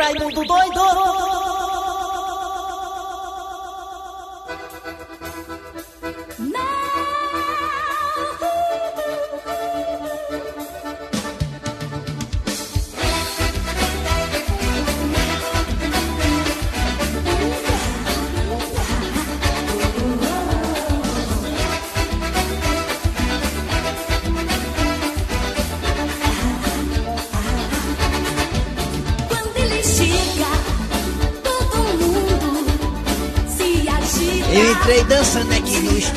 Raimundo 0.00 0.42
doido. 0.46 1.29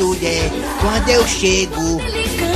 Estúdio, 0.04 0.28
é. 0.28 0.50
Quando 0.82 1.10
eu 1.10 1.28
chego. 1.28 2.02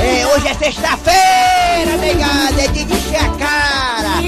É, 0.00 0.26
hoje 0.26 0.48
é 0.48 0.54
sexta-feira, 0.54 1.96
negada, 1.98 2.62
é 2.62 2.68
de 2.68 2.82
encher 2.82 3.16
a 3.16 3.28
cara. 3.30 4.22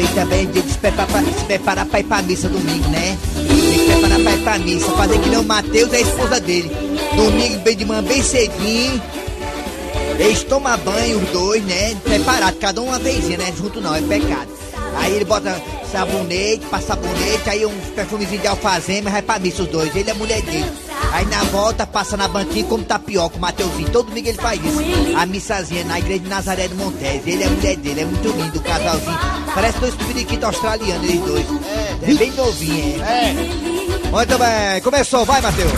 E 0.00 0.14
também 0.14 0.42
é 0.42 0.46
de 0.46 0.70
se 0.70 0.78
preparar, 0.78 1.06
pra, 1.06 1.22
se 1.22 1.44
preparar 1.44 1.86
pra 1.86 2.00
ir 2.00 2.04
pra 2.04 2.22
missa 2.22 2.48
domingo, 2.48 2.88
né? 2.90 3.18
Tem 3.34 3.46
que 3.46 3.78
se 3.78 3.86
preparar 3.86 4.20
pra 4.20 4.32
ir 4.32 4.42
pra 4.42 4.58
missa, 4.58 4.90
fazer 4.92 5.18
que 5.18 5.28
nem 5.28 5.38
o 5.38 5.44
Matheus 5.44 5.92
e 5.92 5.96
a 5.96 6.00
esposa 6.00 6.40
dele. 6.40 6.70
Domingo, 7.16 7.58
bem 7.60 7.76
de 7.76 7.84
manhã, 7.84 8.02
bem 8.02 8.22
cedinho. 8.22 9.02
Eles 10.18 10.44
tomam 10.44 10.78
banho, 10.78 11.18
os 11.18 11.28
dois, 11.30 11.64
né? 11.64 11.96
Preparado, 12.04 12.56
cada 12.58 12.80
um 12.80 12.86
uma 12.86 12.98
vezinha, 12.98 13.38
né? 13.38 13.52
Junto 13.56 13.80
não, 13.80 13.94
é 13.94 14.02
pecado. 14.02 14.48
Aí 14.96 15.14
ele 15.14 15.24
bota 15.24 15.60
sabonete, 15.90 16.64
passa 16.66 16.88
sabonete, 16.88 17.50
aí 17.50 17.66
um 17.66 17.76
perfumezinho 17.94 18.40
de 18.40 18.46
alfazema 18.46 19.10
vai 19.10 19.22
pra 19.22 19.38
missa 19.38 19.62
os 19.62 19.68
dois, 19.68 19.94
ele 19.94 20.10
é 20.10 20.14
mulher 20.14 20.40
dele. 20.42 20.83
Aí 21.14 21.24
na 21.26 21.44
volta, 21.44 21.86
passa 21.86 22.16
na 22.16 22.26
banquinha 22.26 22.64
como 22.64 22.82
tapioca, 22.82 23.36
o 23.36 23.40
Mateuzinho, 23.40 23.88
todo 23.90 24.06
domingo 24.08 24.30
ele 24.30 24.36
faz 24.36 24.60
isso. 24.64 25.16
A 25.16 25.24
missazinha 25.24 25.84
na 25.84 26.00
igreja 26.00 26.18
de 26.18 26.28
Nazaré 26.28 26.66
do 26.66 26.74
Montes, 26.74 27.00
ele 27.24 27.44
é 27.44 27.46
a 27.46 27.50
mulher 27.50 27.76
dele, 27.76 28.00
é 28.00 28.04
muito 28.04 28.28
lindo 28.30 28.58
o 28.58 28.62
casalzinho. 28.62 29.18
Parece 29.54 29.78
dois 29.78 29.94
periquitos 29.94 30.44
australianos, 30.44 31.08
eles 31.08 31.20
dois. 31.20 31.46
É, 32.02 32.14
bem 32.14 32.32
novinho, 32.32 33.00
é. 33.04 33.32
Muito 34.10 34.38
bem, 34.38 34.82
começou, 34.82 35.24
vai 35.24 35.40
Mateus. 35.40 35.72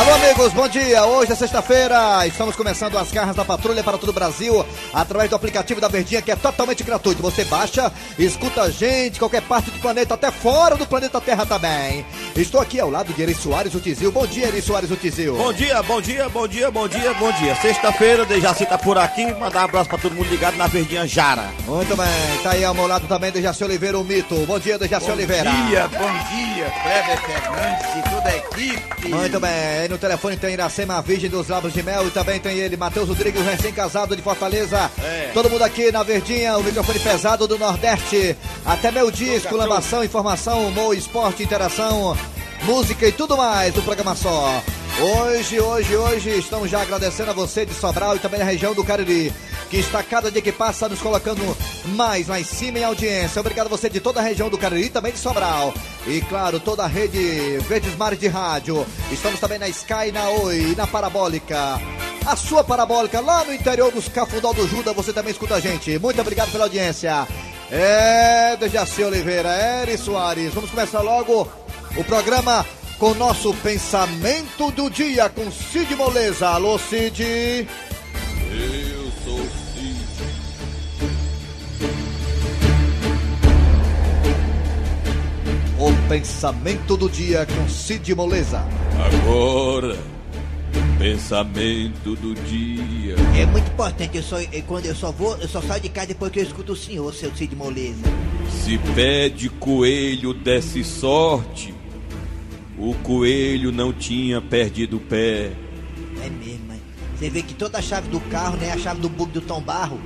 Alô, 0.00 0.14
amigos, 0.14 0.54
bom 0.54 0.66
dia. 0.66 1.04
Hoje 1.04 1.32
é 1.32 1.34
sexta-feira. 1.34 2.26
Estamos 2.26 2.56
começando 2.56 2.96
as 2.96 3.12
garras 3.12 3.36
da 3.36 3.44
patrulha 3.44 3.84
para 3.84 3.98
todo 3.98 4.08
o 4.08 4.14
Brasil 4.14 4.64
através 4.94 5.28
do 5.28 5.36
aplicativo 5.36 5.78
da 5.78 5.88
Verdinha, 5.88 6.22
que 6.22 6.30
é 6.30 6.36
totalmente 6.36 6.82
gratuito. 6.82 7.20
Você 7.20 7.44
baixa, 7.44 7.92
escuta 8.18 8.62
a 8.62 8.70
gente, 8.70 9.18
qualquer 9.18 9.42
parte 9.42 9.70
do 9.70 9.78
planeta, 9.78 10.14
até 10.14 10.30
fora 10.30 10.74
do 10.74 10.86
planeta 10.86 11.20
Terra 11.20 11.44
também. 11.44 12.06
Estou 12.34 12.62
aqui 12.62 12.80
ao 12.80 12.88
lado 12.88 13.12
de 13.12 13.20
Eri 13.20 13.34
Soares, 13.34 13.74
o 13.74 13.78
Tizil. 13.78 14.10
Bom 14.10 14.26
dia, 14.26 14.46
Eri 14.46 14.62
Soares, 14.62 14.90
o 14.90 14.96
Tizil. 14.96 15.36
Bom 15.36 15.52
dia, 15.52 15.82
bom 15.82 16.00
dia, 16.00 16.28
bom 16.30 16.48
dia, 16.48 16.70
bom 16.70 16.88
dia, 16.88 17.12
bom 17.12 17.32
dia. 17.32 17.54
Sexta-feira, 17.56 18.24
Dejaci 18.24 18.64
tá 18.64 18.78
por 18.78 18.96
aqui. 18.96 19.26
Mandar 19.34 19.60
um 19.60 19.64
abraço 19.64 19.90
pra 19.90 19.98
todo 19.98 20.14
mundo 20.14 20.30
ligado 20.30 20.56
na 20.56 20.66
Verdinha 20.66 21.06
Jara. 21.06 21.44
Muito 21.66 21.94
bem. 21.94 22.42
Tá 22.42 22.52
aí 22.52 22.64
ao 22.64 22.72
meu 22.72 22.86
lado 22.86 23.06
também 23.06 23.30
Dejaci 23.30 23.62
Oliveira, 23.64 23.98
o 23.98 24.04
mito. 24.04 24.34
Bom 24.46 24.58
dia, 24.58 24.78
Dejaci 24.78 25.10
Oliveira. 25.10 25.50
bom 25.50 26.12
dia, 26.32 26.72
Kleber 26.82 27.20
Fernandes 27.20 27.86
e 27.98 28.10
toda 28.14 28.28
a 28.30 28.36
equipe. 28.38 29.08
Muito 29.08 29.40
bem, 29.40 29.89
no 29.90 29.98
telefone 29.98 30.36
tem 30.36 30.54
Iracema 30.54 31.02
Virgem 31.02 31.28
dos 31.28 31.48
Lábios 31.48 31.72
de 31.72 31.82
Mel 31.82 32.06
e 32.06 32.10
também 32.10 32.38
tem 32.38 32.58
ele, 32.58 32.76
Matheus 32.76 33.08
Rodrigues, 33.08 33.44
recém-casado 33.44 34.14
de 34.14 34.22
Fortaleza. 34.22 34.90
É. 35.02 35.30
Todo 35.34 35.50
mundo 35.50 35.62
aqui 35.62 35.90
na 35.90 36.02
Verdinha, 36.02 36.56
o 36.56 36.62
microfone 36.62 37.00
pesado 37.00 37.46
do 37.48 37.58
Nordeste. 37.58 38.36
Até 38.64 38.92
meu 38.92 39.10
dia, 39.10 39.34
exclamação, 39.34 40.04
informação, 40.04 40.68
humor, 40.68 40.96
esporte, 40.96 41.42
interação, 41.42 42.16
música 42.62 43.06
e 43.06 43.12
tudo 43.12 43.36
mais 43.36 43.74
do 43.74 43.82
programa 43.82 44.14
só. 44.14 44.62
Hoje, 45.00 45.60
hoje, 45.60 45.96
hoje, 45.96 46.38
estamos 46.38 46.70
já 46.70 46.82
agradecendo 46.82 47.30
a 47.30 47.34
você 47.34 47.66
de 47.66 47.74
Sobral 47.74 48.16
e 48.16 48.18
também 48.18 48.40
a 48.40 48.44
região 48.44 48.74
do 48.74 48.84
Cariri, 48.84 49.32
que 49.70 49.76
está 49.76 50.02
cada 50.02 50.32
dia 50.32 50.42
que 50.42 50.50
passa 50.50 50.88
nos 50.88 51.00
colocando 51.00 51.56
mais 51.94 52.26
lá 52.26 52.40
em 52.40 52.44
cima 52.44 52.80
em 52.80 52.84
audiência. 52.84 53.38
Obrigado 53.38 53.68
a 53.68 53.70
você 53.70 53.88
de 53.88 54.00
toda 54.00 54.18
a 54.18 54.22
região 54.22 54.50
do 54.50 54.58
Cariri 54.58 54.88
também 54.88 55.12
de 55.12 55.18
Sobral. 55.18 55.72
E 56.06 56.20
claro, 56.22 56.58
toda 56.58 56.82
a 56.82 56.88
rede 56.88 57.58
Verdes 57.68 57.94
Mares 57.96 58.18
de 58.18 58.26
Rádio. 58.26 58.84
Estamos 59.12 59.38
também 59.38 59.60
na 59.60 59.68
Sky, 59.68 60.10
na 60.12 60.28
Oi 60.28 60.74
na 60.76 60.88
Parabólica. 60.88 61.80
A 62.26 62.36
sua 62.36 62.64
Parabólica 62.64 63.20
lá 63.20 63.44
no 63.44 63.54
interior 63.54 63.92
dos 63.92 64.08
Cafundó 64.08 64.52
do 64.52 64.66
Juda, 64.66 64.92
você 64.92 65.12
também 65.12 65.30
escuta 65.30 65.54
a 65.54 65.60
gente. 65.60 65.98
Muito 66.00 66.20
obrigado 66.20 66.50
pela 66.50 66.64
audiência. 66.64 67.26
É, 67.70 68.56
Dejaci 68.56 69.04
Oliveira, 69.04 69.50
Eri 69.82 69.96
Soares. 69.96 70.52
Vamos 70.52 70.70
começar 70.70 71.00
logo 71.00 71.48
o 71.96 72.04
programa 72.04 72.66
com 72.98 73.14
nosso 73.14 73.54
pensamento 73.54 74.72
do 74.72 74.90
dia 74.90 75.28
com 75.28 75.50
Cid 75.50 75.94
Moleza. 75.94 76.48
Alô, 76.48 76.76
Cid. 76.76 77.68
O 85.80 86.08
pensamento 86.08 86.96
do 86.96 87.08
dia 87.08 87.46
com 87.46 87.68
Cid 87.68 88.14
Moleza. 88.14 88.62
Agora, 89.06 89.96
pensamento 90.98 92.14
do 92.16 92.34
dia. 92.34 93.14
É 93.40 93.46
muito 93.46 93.66
importante, 93.70 94.16
eu 94.18 94.22
só, 94.22 94.38
eu- 94.40 94.62
quando 94.66 94.84
eu 94.86 94.94
só 94.94 95.10
vou, 95.10 95.36
eu 95.38 95.48
só 95.48 95.62
saio 95.62 95.80
de 95.80 95.88
casa 95.88 96.08
depois 96.08 96.30
que 96.30 96.40
eu 96.40 96.44
escuto 96.44 96.72
o 96.72 96.76
senhor, 96.76 97.14
seu 97.14 97.34
Cid 97.34 97.56
Moleza. 97.56 98.02
Se 98.50 98.76
pé 98.94 99.28
de 99.30 99.48
coelho 99.48 100.34
desse 100.34 100.84
sorte, 100.84 101.72
o 102.78 102.94
coelho 102.96 103.72
não 103.72 103.90
tinha 103.92 104.40
perdido 104.40 104.98
o 104.98 105.00
pé. 105.00 105.52
É 106.22 106.28
mesmo, 106.28 106.66
mas 106.68 106.78
você 107.18 107.30
vê 107.30 107.40
que 107.42 107.54
toda 107.54 107.78
a 107.78 107.82
chave 107.82 108.08
do 108.10 108.20
carro, 108.20 108.58
né? 108.58 108.70
A 108.72 108.76
chave 108.78 109.00
do 109.00 109.08
bug 109.08 109.32
do 109.32 109.40
Tom 109.40 109.62
Barro, 109.62 109.98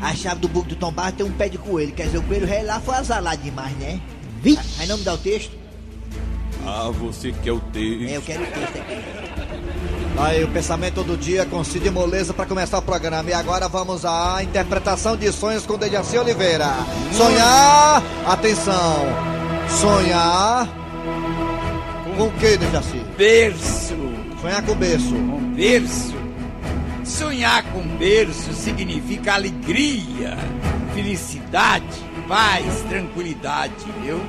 a 0.00 0.14
chave 0.14 0.40
do 0.40 0.48
bug 0.48 0.66
do 0.66 0.76
Tom 0.76 0.90
Barro 0.92 1.12
tem 1.12 1.26
um 1.26 1.32
pé 1.32 1.50
de 1.50 1.58
coelho. 1.58 1.92
Quer 1.92 2.04
dizer, 2.06 2.18
o 2.18 2.22
coelho 2.22 2.46
rei 2.46 2.62
lá 2.62 2.80
foi 2.80 2.94
azalado 2.94 3.42
demais, 3.42 3.76
né? 3.76 4.00
Aí 4.78 4.86
não 4.86 4.98
me 4.98 5.04
dá 5.04 5.14
o 5.14 5.18
texto? 5.18 5.52
Ah, 6.66 6.90
você 6.90 7.32
quer 7.42 7.52
o 7.52 7.60
texto? 7.60 8.08
É, 8.08 8.16
eu 8.16 8.22
quero 8.22 8.42
o 8.42 8.46
texto 8.46 8.76
aqui. 8.78 9.20
Aí 10.18 10.44
o 10.44 10.48
pensamento 10.48 11.02
do 11.02 11.16
dia 11.16 11.46
com 11.46 11.64
Cid 11.64 11.88
Moleza 11.90 12.34
para 12.34 12.44
começar 12.44 12.78
o 12.78 12.82
programa. 12.82 13.30
E 13.30 13.32
agora 13.32 13.68
vamos 13.68 14.04
à 14.04 14.42
interpretação 14.42 15.16
de 15.16 15.32
sonhos 15.32 15.64
com 15.64 15.78
Dejaci 15.78 16.18
Oliveira. 16.18 16.68
Sonhar, 17.12 18.02
atenção. 18.26 19.06
Sonhar 19.68 20.68
com 22.16 22.26
o 22.26 22.32
que, 22.32 22.56
Dejaci? 22.56 23.00
Berço, 23.16 23.94
Sonhar 24.40 24.62
com 24.62 24.74
berço. 24.74 25.14
com 25.14 25.54
berço. 25.54 26.14
Sonhar 27.04 27.62
com 27.72 27.80
berço 27.96 28.52
significa 28.52 29.34
alegria, 29.34 30.36
felicidade, 30.94 31.86
paz, 32.30 32.64
tranquilidade, 32.88 33.74
viu? 34.04 34.20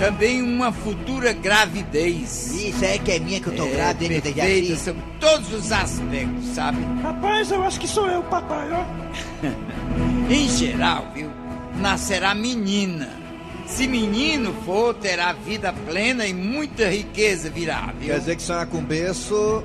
Também 0.00 0.42
uma 0.42 0.72
futura 0.72 1.32
gravidez. 1.32 2.52
Isso 2.52 2.84
é 2.84 2.98
que 2.98 3.12
é 3.12 3.18
minha 3.20 3.40
que 3.40 3.46
eu 3.46 3.54
tô 3.56 3.64
É, 3.64 3.70
grávida, 3.70 4.12
hein, 4.14 4.20
Dejaci? 4.20 4.76
são 4.76 4.96
todos 5.20 5.52
os 5.52 5.70
aspectos, 5.70 6.46
sabe? 6.54 6.78
Rapaz, 7.02 7.50
eu 7.52 7.62
acho 7.62 7.78
que 7.78 7.86
sou 7.86 8.08
eu, 8.08 8.22
papai, 8.24 8.68
ó. 8.72 8.84
Em 10.32 10.48
geral, 10.48 11.06
viu? 11.14 11.30
Nascerá 11.80 12.34
menina. 12.34 13.08
Se 13.66 13.86
menino 13.86 14.52
for, 14.64 14.94
terá 14.94 15.32
vida 15.32 15.72
plena 15.86 16.26
e 16.26 16.34
muita 16.34 16.88
riqueza 16.88 17.48
virá, 17.50 17.92
viu? 17.98 18.08
Quer 18.08 18.18
dizer 18.18 18.36
que 18.36 18.42
sonhar 18.42 18.66
com 18.66 18.82
berço 18.82 19.62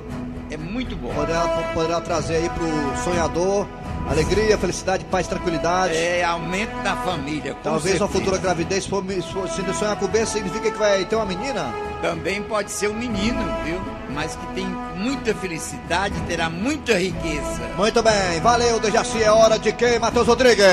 É 0.50 0.56
muito 0.56 0.94
bom. 0.94 1.12
poderá, 1.12 1.42
poderá 1.74 2.00
trazer 2.00 2.36
aí 2.36 2.48
pro 2.50 3.02
sonhador 3.04 3.66
alegria, 4.08 4.56
felicidade, 4.58 5.04
paz, 5.04 5.26
tranquilidade. 5.26 5.94
É 5.96 6.24
aumento 6.24 6.74
da 6.82 6.96
família. 6.96 7.54
com 7.54 7.60
Talvez 7.62 8.00
uma 8.00 8.06
certeza. 8.06 8.18
futura 8.18 8.38
gravidez, 8.38 8.84
se, 8.84 8.90
se 8.90 9.74
sonhar 9.78 9.96
com 9.96 10.06
berço, 10.06 10.32
significa 10.32 10.70
que 10.70 10.78
vai 10.78 11.04
ter 11.04 11.16
uma 11.16 11.24
menina? 11.24 11.72
Também 12.02 12.42
pode 12.42 12.70
ser 12.70 12.88
um 12.88 12.94
menino, 12.94 13.42
viu? 13.64 13.80
Mas 14.10 14.36
que 14.36 14.46
tem 14.54 14.66
muita 14.96 15.34
felicidade, 15.34 16.14
terá 16.28 16.48
muita 16.50 16.98
riqueza. 16.98 17.60
Muito 17.76 18.02
bem, 18.02 18.40
valeu, 18.42 18.78
Dejaci. 18.78 19.22
É 19.22 19.30
hora 19.30 19.58
de 19.58 19.72
quem, 19.72 19.98
Matheus 19.98 20.26
Rodrigues? 20.26 20.64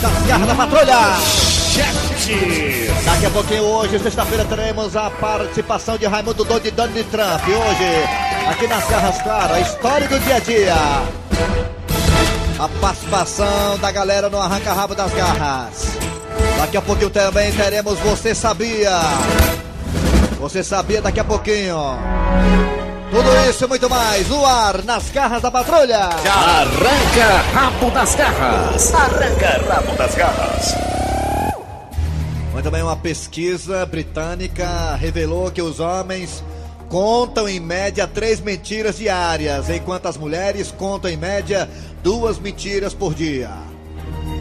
Das 0.00 0.26
garras 0.26 0.46
da 0.46 0.54
patrulha! 0.54 0.96
Daqui 3.04 3.26
a 3.26 3.30
pouquinho, 3.30 3.62
hoje, 3.64 3.98
sexta-feira, 3.98 4.44
teremos 4.46 4.96
a 4.96 5.10
participação 5.10 5.98
de 5.98 6.06
Raimundo 6.06 6.44
Doido 6.44 6.66
e 6.68 6.70
Donald 6.70 7.04
Trump. 7.04 7.40
E 7.46 7.52
hoje, 7.52 8.48
aqui 8.50 8.66
nas 8.66 8.88
garras, 8.88 9.20
claro, 9.22 9.54
a 9.54 9.60
história 9.60 10.08
do 10.08 10.18
dia 10.20 10.36
a 10.36 10.38
dia. 10.38 11.75
A 12.58 12.68
participação 12.80 13.78
da 13.78 13.90
galera 13.90 14.30
no 14.30 14.38
arranca-rabo 14.38 14.94
das 14.94 15.12
garras. 15.12 15.98
Daqui 16.58 16.76
a 16.78 16.82
pouquinho 16.82 17.10
também 17.10 17.52
teremos 17.52 17.98
Você 17.98 18.34
Sabia? 18.34 18.98
Você 20.40 20.64
Sabia 20.64 21.02
daqui 21.02 21.20
a 21.20 21.24
pouquinho. 21.24 21.76
Tudo 23.10 23.28
isso 23.48 23.64
e 23.64 23.68
muito 23.68 23.88
mais 23.90 24.28
no 24.28 24.44
ar, 24.44 24.82
nas 24.84 25.10
garras 25.10 25.42
da 25.42 25.50
patrulha. 25.50 25.98
Arranca 25.98 27.42
rabo 27.52 27.90
das 27.90 28.14
garras. 28.14 28.94
Arranca 28.94 29.74
rabo 29.74 29.96
das 29.96 30.14
garras. 30.14 30.74
Muito 32.52 32.70
bem, 32.70 32.82
uma 32.82 32.96
pesquisa 32.96 33.84
britânica 33.84 34.96
revelou 34.96 35.50
que 35.50 35.60
os 35.60 35.78
homens 35.78 36.42
contam 36.88 37.48
em 37.48 37.60
média 37.60 38.06
três 38.06 38.40
mentiras 38.40 38.96
diárias, 38.96 39.68
enquanto 39.68 40.06
as 40.06 40.16
mulheres 40.16 40.70
contam 40.70 41.10
em 41.10 41.16
média 41.16 41.68
duas 42.02 42.38
mentiras 42.38 42.94
por 42.94 43.14
dia. 43.14 43.50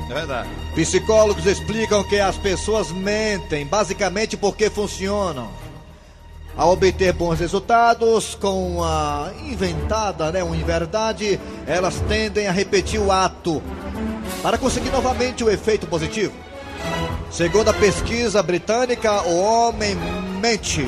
É 0.10 0.14
verdade. 0.14 0.50
Psicólogos 0.76 1.46
explicam 1.46 2.04
que 2.04 2.20
as 2.20 2.38
pessoas 2.38 2.92
mentem 2.92 3.66
basicamente 3.66 4.38
porque 4.38 4.70
funcionam. 4.70 5.50
Ao 6.58 6.72
obter 6.72 7.12
bons 7.12 7.40
resultados 7.40 8.34
com 8.36 8.82
a 8.82 9.32
inventada, 9.46 10.32
né, 10.32 10.42
uma 10.42 10.56
inverdade, 10.56 11.38
elas 11.68 12.00
tendem 12.08 12.48
a 12.48 12.52
repetir 12.52 13.00
o 13.00 13.12
ato 13.12 13.62
para 14.42 14.58
conseguir 14.58 14.90
novamente 14.90 15.44
o 15.44 15.50
efeito 15.50 15.86
positivo. 15.86 16.34
Segundo 17.30 17.70
a 17.70 17.74
pesquisa 17.74 18.42
britânica, 18.42 19.24
o 19.24 19.38
homem 19.38 19.96
mente, 20.40 20.88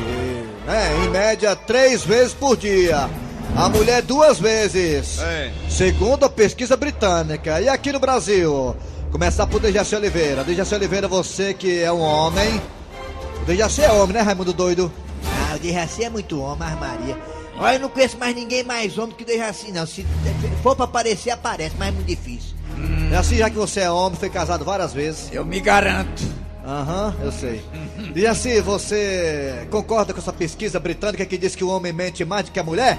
né, 0.68 1.06
em 1.06 1.10
média 1.10 1.56
três 1.56 2.04
vezes 2.04 2.34
por 2.34 2.58
dia. 2.58 3.10
A 3.56 3.70
mulher 3.70 4.02
duas 4.04 4.38
vezes. 4.38 5.18
É. 5.20 5.52
Segundo 5.70 6.26
a 6.26 6.30
pesquisa 6.30 6.76
britânica. 6.76 7.60
E 7.62 7.70
aqui 7.70 7.92
no 7.92 8.00
Brasil? 8.00 8.76
Começar 9.10 9.48
por 9.48 9.62
Dejaci 9.62 9.96
Oliveira. 9.96 10.44
Dejaci 10.44 10.76
Oliveira, 10.76 11.08
você 11.08 11.54
que 11.54 11.80
é 11.82 11.92
um 11.92 12.02
homem. 12.02 12.62
O 13.42 13.46
Dejaci 13.46 13.82
é 13.82 13.92
homem, 13.92 14.14
né, 14.14 14.22
Raimundo 14.22 14.52
Doido? 14.54 14.92
Ah, 15.26 15.56
o 15.56 15.60
Dejaci 15.60 16.04
é 16.04 16.10
muito 16.10 16.40
homem, 16.42 16.58
mas 16.60 16.80
Maria. 16.80 17.18
Olha, 17.58 17.76
eu 17.76 17.80
não 17.80 17.90
conheço 17.90 18.18
mais 18.18 18.36
ninguém 18.36 18.64
mais 18.64 18.98
homem 18.98 19.16
que 19.16 19.24
o 19.24 19.26
Dejaci, 19.26 19.72
não. 19.72 19.88
Se 19.88 20.06
for 20.62 20.76
pra 20.76 20.86
aparecer, 20.86 21.32
aparece, 21.32 21.76
mas 21.80 21.88
é 21.88 21.92
muito 21.92 22.08
difícil. 22.08 22.56
Dejaci, 23.10 23.38
já 23.38 23.50
que 23.50 23.56
você 23.56 23.80
é 23.80 23.90
homem, 23.90 24.20
foi 24.20 24.30
casado 24.30 24.66
várias 24.66 24.94
vezes. 24.94 25.30
Eu 25.32 25.46
me 25.46 25.60
garanto. 25.62 26.22
Aham, 26.64 27.16
eu 27.24 27.32
sei. 27.32 27.64
Dejaci, 28.18 28.60
você 28.62 29.68
concorda 29.70 30.12
com 30.12 30.20
essa 30.20 30.34
pesquisa 30.34 30.80
britânica 30.80 31.24
que 31.24 31.38
diz 31.38 31.56
que 31.56 31.64
o 31.64 31.70
homem 31.70 31.94
mente 31.94 32.26
mais 32.26 32.46
do 32.46 32.52
que 32.52 32.60
a 32.60 32.64
mulher? 32.64 32.98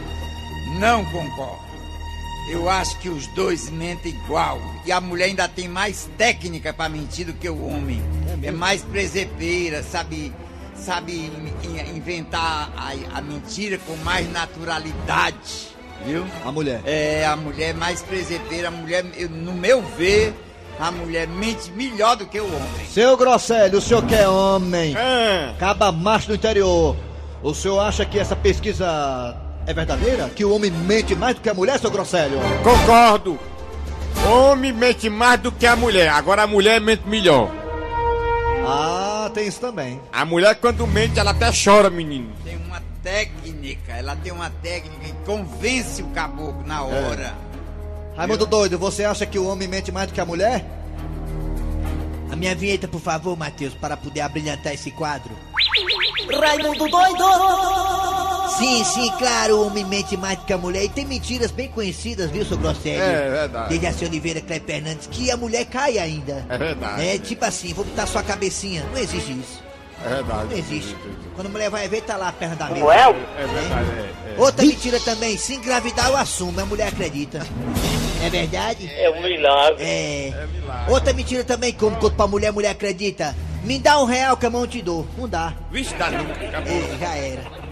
Não 0.79 1.05
concordo. 1.07 1.59
Eu 2.53 2.71
acho 2.71 2.97
que 3.01 3.09
os 3.09 3.27
dois 3.35 3.69
mentem 3.69 4.13
igual. 4.13 4.61
E 4.87 4.93
a 4.93 5.01
mulher 5.01 5.25
ainda 5.25 5.49
tem 5.49 5.67
mais 5.67 6.09
técnica 6.17 6.73
pra 6.73 6.89
mentir 6.89 7.27
do 7.27 7.33
que 7.33 7.49
o 7.49 7.67
homem. 7.67 8.01
É, 8.45 8.53
mais 8.53 8.83
presepeira, 8.83 9.83
sabe, 9.83 10.33
sabe 10.77 11.13
in- 11.15 11.53
in- 11.69 11.97
inventar 11.97 12.73
a, 12.77 13.19
a 13.19 13.21
mentira 13.21 13.77
com 13.79 13.97
mais 14.05 14.31
naturalidade. 14.31 15.67
Viu? 16.07 16.25
A 16.45 16.53
mulher. 16.53 16.81
É, 16.87 17.27
a 17.27 17.35
mulher 17.35 17.71
é 17.71 17.73
mais 17.73 18.03
presepeira, 18.03 18.69
a 18.69 18.71
mulher, 18.71 19.03
no 19.29 19.53
meu 19.53 19.83
ver, 19.83 20.33
a 20.79 20.91
mulher 20.91 21.27
mente 21.27 21.71
melhor 21.73 22.17
do 22.17 22.27
que 22.27 22.41
o 22.41 22.47
homem. 22.47 22.87
Seu 22.93 23.17
Grosselio, 23.17 23.79
o 23.79 23.81
senhor 23.83 24.03
que 24.05 24.15
é 24.15 24.29
homem, 24.29 24.97
É. 24.97 25.55
caba 25.59 25.91
macho 25.93 26.29
do 26.29 26.35
interior, 26.35 26.97
o 27.43 27.55
senhor 27.55 27.81
acha 27.81 28.05
que 28.05 28.19
essa 28.19 28.37
pesquisa 28.37 29.37
é 29.67 29.73
verdadeira? 29.75 30.29
Que 30.31 30.45
o 30.45 30.55
homem 30.55 30.71
mente 30.71 31.15
mais 31.15 31.35
do 31.35 31.41
que 31.41 31.49
a 31.49 31.55
mulher, 31.55 31.79
seu 31.79 31.91
Grosselio? 31.91 32.39
Concordo. 32.63 33.39
Homem 34.27 34.73
mente 34.73 35.09
mais 35.09 35.41
do 35.41 35.53
que 35.53 35.67
a 35.67 35.77
mulher. 35.77 36.09
Agora 36.09 36.43
a 36.43 36.47
mulher 36.47 36.81
mente 36.81 37.03
melhor. 37.07 37.51
Ah, 38.67 39.31
tem 39.33 39.47
isso 39.47 39.61
também. 39.61 40.01
A 40.13 40.25
mulher, 40.25 40.55
quando 40.57 40.87
mente, 40.87 41.19
ela 41.19 41.31
até 41.31 41.51
chora, 41.53 41.89
menino. 41.89 42.31
Tem 42.45 42.57
uma 42.57 42.83
técnica, 43.03 43.93
ela 43.93 44.17
tem 44.17 44.33
uma 44.33 44.51
técnica 44.63 45.05
que 45.05 45.13
convence 45.25 46.03
o 46.03 46.07
caboclo 46.09 46.67
na 46.67 46.83
hora. 46.83 47.35
Raimundo 48.19 48.47
Doido, 48.47 48.77
você 48.81 49.05
acha 49.05 49.25
que 49.25 49.39
o 49.39 49.47
homem 49.47 49.69
mente 49.69 49.93
mais 49.93 50.09
do 50.09 50.13
que 50.13 50.21
a 50.21 50.27
mulher? 50.27 50.65
A 52.33 52.35
minha 52.35 52.53
vinheta, 52.53 52.89
por 52.89 53.01
favor, 53.01 53.39
Matheus, 53.39 53.75
para 53.75 53.97
poder 53.97 54.23
abrilhantar 54.23 54.75
esse 54.75 54.91
quadro. 54.91 55.31
Raimundo 56.41 56.89
doido! 56.89 57.25
Sim, 58.59 58.85
sim, 58.85 59.09
claro, 59.19 59.59
o 59.59 59.67
homem 59.69 59.85
mente 59.85 60.17
mais 60.17 60.37
do 60.37 60.45
que 60.45 60.53
a 60.53 60.59
mulher. 60.59 60.83
E 60.83 60.89
tem 60.89 61.07
mentiras 61.07 61.53
bem 61.53 61.69
conhecidas, 61.69 62.29
viu, 62.29 62.45
seu 62.45 62.59
Grosselio? 62.59 63.01
É, 63.01 63.31
verdade. 63.31 63.79
Dejaci 63.79 64.05
Oliveira, 64.05 64.41
Cleber 64.41 64.67
Fernandes, 64.67 65.07
que 65.07 65.31
a 65.31 65.37
mulher 65.37 65.65
cai 65.67 65.97
ainda. 65.97 66.45
É 66.49 66.59
verdade. 66.59 67.07
É 67.07 67.19
tipo 67.19 67.45
assim, 67.45 67.73
vou 67.73 67.85
botar 67.85 68.09
sua 68.09 68.25
cabecinha. 68.25 68.85
Não 68.93 68.99
existe 68.99 69.31
isso. 69.31 69.68
É 70.05 70.09
verdade. 70.09 70.45
Não 70.51 70.59
existe. 70.59 70.97
Quando 71.35 71.47
a 71.47 71.51
mulher 71.51 71.71
vai 71.71 71.89
ver, 71.89 72.03
tá 72.03 72.17
lá 72.17 72.29
a 72.29 72.33
perna 72.33 72.57
da 72.57 72.67
mesa. 72.67 72.81
É 73.39 73.47
verdade, 73.47 73.91
é. 73.91 74.35
é. 74.35 74.41
Outra 74.41 74.65
mentira 74.65 75.01
também, 75.01 75.37
se 75.37 75.55
engravidar 75.55 76.09
eu 76.09 76.17
assumo, 76.17 76.61
a 76.61 76.67
mulher 76.67 76.89
acredita. 76.89 77.47
É 78.23 78.31
verdade? 78.31 78.91
É 78.93 79.11
um 79.11 79.23
milagre. 79.23 79.85
É. 79.85 80.49
Outra 80.89 81.13
mentira 81.13 81.45
também, 81.45 81.73
como 81.73 81.97
conto 81.97 82.17
pra 82.17 82.27
mulher, 82.27 82.49
a 82.49 82.53
mulher 82.53 82.71
acredita. 82.71 83.35
Me 83.65 83.79
dá 83.79 84.01
um 84.01 84.05
real 84.05 84.37
que 84.37 84.47
a 84.47 84.51
mão 84.51 84.67
te 84.67 84.81
dou. 84.81 85.07
Não 85.17 85.29
dá. 85.29 85.55
Vixe, 85.71 85.95
dá 85.95 86.11
nunca. 86.11 86.33
Acabou. 86.33 86.73
É, 86.73 86.99
já 86.99 87.15
era. 87.17 87.68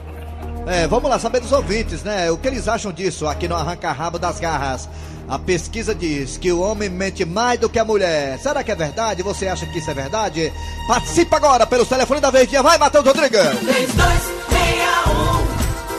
É, 0.66 0.86
vamos 0.88 1.08
lá 1.08 1.16
saber 1.16 1.38
dos 1.40 1.52
ouvintes, 1.52 2.02
né? 2.02 2.28
O 2.28 2.36
que 2.36 2.48
eles 2.48 2.66
acham 2.66 2.92
disso 2.92 3.28
aqui 3.28 3.46
no 3.46 3.54
Arranca 3.54 3.92
Rabo 3.92 4.18
das 4.18 4.40
Garras. 4.40 4.88
A 5.28 5.38
pesquisa 5.38 5.94
diz 5.94 6.36
que 6.36 6.50
o 6.50 6.60
homem 6.60 6.88
mente 6.88 7.24
mais 7.24 7.60
do 7.60 7.68
que 7.68 7.78
a 7.78 7.84
mulher. 7.84 8.36
Será 8.40 8.64
que 8.64 8.72
é 8.72 8.74
verdade? 8.74 9.22
Você 9.22 9.46
acha 9.46 9.64
que 9.64 9.78
isso 9.78 9.90
é 9.90 9.94
verdade? 9.94 10.52
Participa 10.88 11.36
agora 11.36 11.64
pelo 11.66 11.86
telefone 11.86 12.20
da 12.20 12.30
Verdinha. 12.30 12.64
Vai, 12.64 12.78
Matheus 12.78 13.04
Rodrigues! 13.04 13.40
3261 13.40 15.46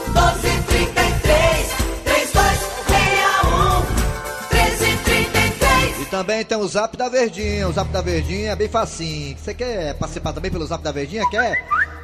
1233 0.08 1.68
3261 2.04 3.86
1333 4.52 6.02
E 6.02 6.06
também 6.06 6.44
tem 6.44 6.58
o 6.58 6.68
Zap 6.68 6.98
da 6.98 7.08
Verdinha. 7.08 7.70
O 7.70 7.72
Zap 7.72 7.90
da 7.90 8.02
Verdinha 8.02 8.52
é 8.52 8.56
bem 8.56 8.68
facinho. 8.68 9.38
Você 9.38 9.54
quer 9.54 9.94
participar 9.94 10.34
também 10.34 10.52
pelo 10.52 10.66
Zap 10.66 10.84
da 10.84 10.92
Verdinha? 10.92 11.24
Quer? 11.30 11.58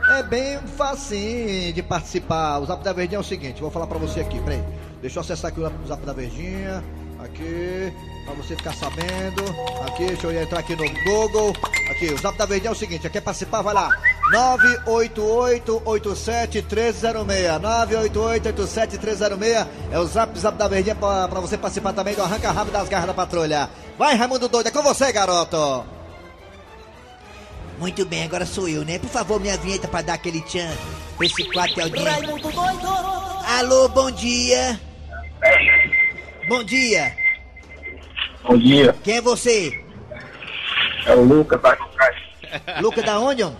É 0.09 0.23
bem 0.23 0.59
facinho 0.77 1.73
de 1.73 1.81
participar. 1.81 2.59
O 2.59 2.65
Zap 2.65 2.83
da 2.83 2.91
Verdinha 2.93 3.17
é 3.17 3.21
o 3.21 3.23
seguinte, 3.23 3.61
vou 3.61 3.71
falar 3.71 3.87
pra 3.87 3.97
você 3.97 4.19
aqui, 4.19 4.39
peraí. 4.41 4.61
Deixa 5.01 5.17
eu 5.19 5.21
acessar 5.21 5.49
aqui 5.51 5.61
o 5.61 5.87
Zap 5.87 6.05
da 6.05 6.13
Verdinha. 6.13 6.83
Aqui, 7.19 7.93
pra 8.25 8.33
você 8.33 8.55
ficar 8.55 8.73
sabendo. 8.73 9.43
Aqui, 9.87 10.05
deixa 10.07 10.27
eu 10.27 10.41
entrar 10.41 10.59
aqui 10.59 10.75
no 10.75 10.83
Google. 11.05 11.53
Aqui, 11.89 12.13
o 12.13 12.17
Zap 12.17 12.37
da 12.37 12.45
Verdinha 12.45 12.69
é 12.69 12.73
o 12.73 12.75
seguinte, 12.75 13.09
quer 13.09 13.21
participar? 13.21 13.61
Vai 13.61 13.73
lá. 13.73 13.89
988-87-1306 14.85 17.59
988-87-1306 17.61 19.67
É 19.91 19.99
o 19.99 20.05
Zap 20.05 20.37
Zap 20.37 20.57
da 20.57 20.67
Verdinha 20.67 20.95
pra, 20.95 21.27
pra 21.27 21.39
você 21.39 21.57
participar 21.57 21.93
também 21.93 22.15
do 22.15 22.21
Arranca 22.21 22.51
Rabo 22.51 22.71
das 22.71 22.89
Garras 22.89 23.07
da 23.07 23.13
Patrulha. 23.13 23.69
Vai, 23.97 24.15
Raimundo 24.15 24.49
Doido, 24.49 24.67
é 24.67 24.71
com 24.71 24.81
você, 24.81 25.11
garoto. 25.11 25.85
Muito 27.83 28.05
bem, 28.05 28.23
agora 28.23 28.45
sou 28.45 28.69
eu, 28.69 28.85
né? 28.85 28.97
Por 28.97 29.09
favor, 29.09 29.41
minha 29.41 29.57
vinheta 29.57 29.89
pra 29.89 30.01
dar 30.01 30.13
aquele 30.13 30.39
tchan 30.39 30.71
pra 31.17 31.25
esse 31.25 31.43
quadro 31.51 31.75
de 31.75 31.81
audiência. 31.81 32.11
Raimundo 32.11 32.49
doido! 32.49 32.87
Alô, 33.59 33.89
bom 33.89 34.09
dia. 34.09 34.79
Bom 36.47 36.63
dia. 36.63 37.13
Bom 38.41 38.57
dia. 38.57 38.95
Quem 39.03 39.17
é 39.17 39.21
você? 39.21 39.83
É 41.05 41.13
o 41.13 41.25
Lucas 41.25 41.61
da 41.61 41.75
Calcaia. 41.75 42.15
Luca 42.79 43.03
da 43.03 43.19
onde, 43.19 43.43
homem? 43.43 43.57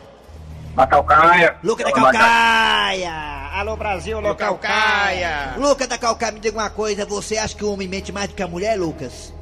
Da 0.74 0.88
Calcaia. 0.88 1.58
Luca 1.62 1.84
da 1.84 1.92
Calcaia. 1.92 3.14
Alô, 3.56 3.76
Brasil, 3.76 4.20
alô, 4.20 4.34
Calcaia. 4.36 5.56
Luca 5.58 5.86
da 5.86 5.98
Calcaia, 5.98 6.32
me 6.32 6.40
diga 6.40 6.58
uma 6.58 6.70
coisa. 6.70 7.06
Você 7.06 7.38
acha 7.38 7.58
que 7.58 7.66
o 7.66 7.74
homem 7.74 7.90
mente 7.90 8.14
mais 8.14 8.30
do 8.30 8.36
que 8.36 8.42
a 8.42 8.48
mulher, 8.48 8.80
Lucas? 8.80 9.34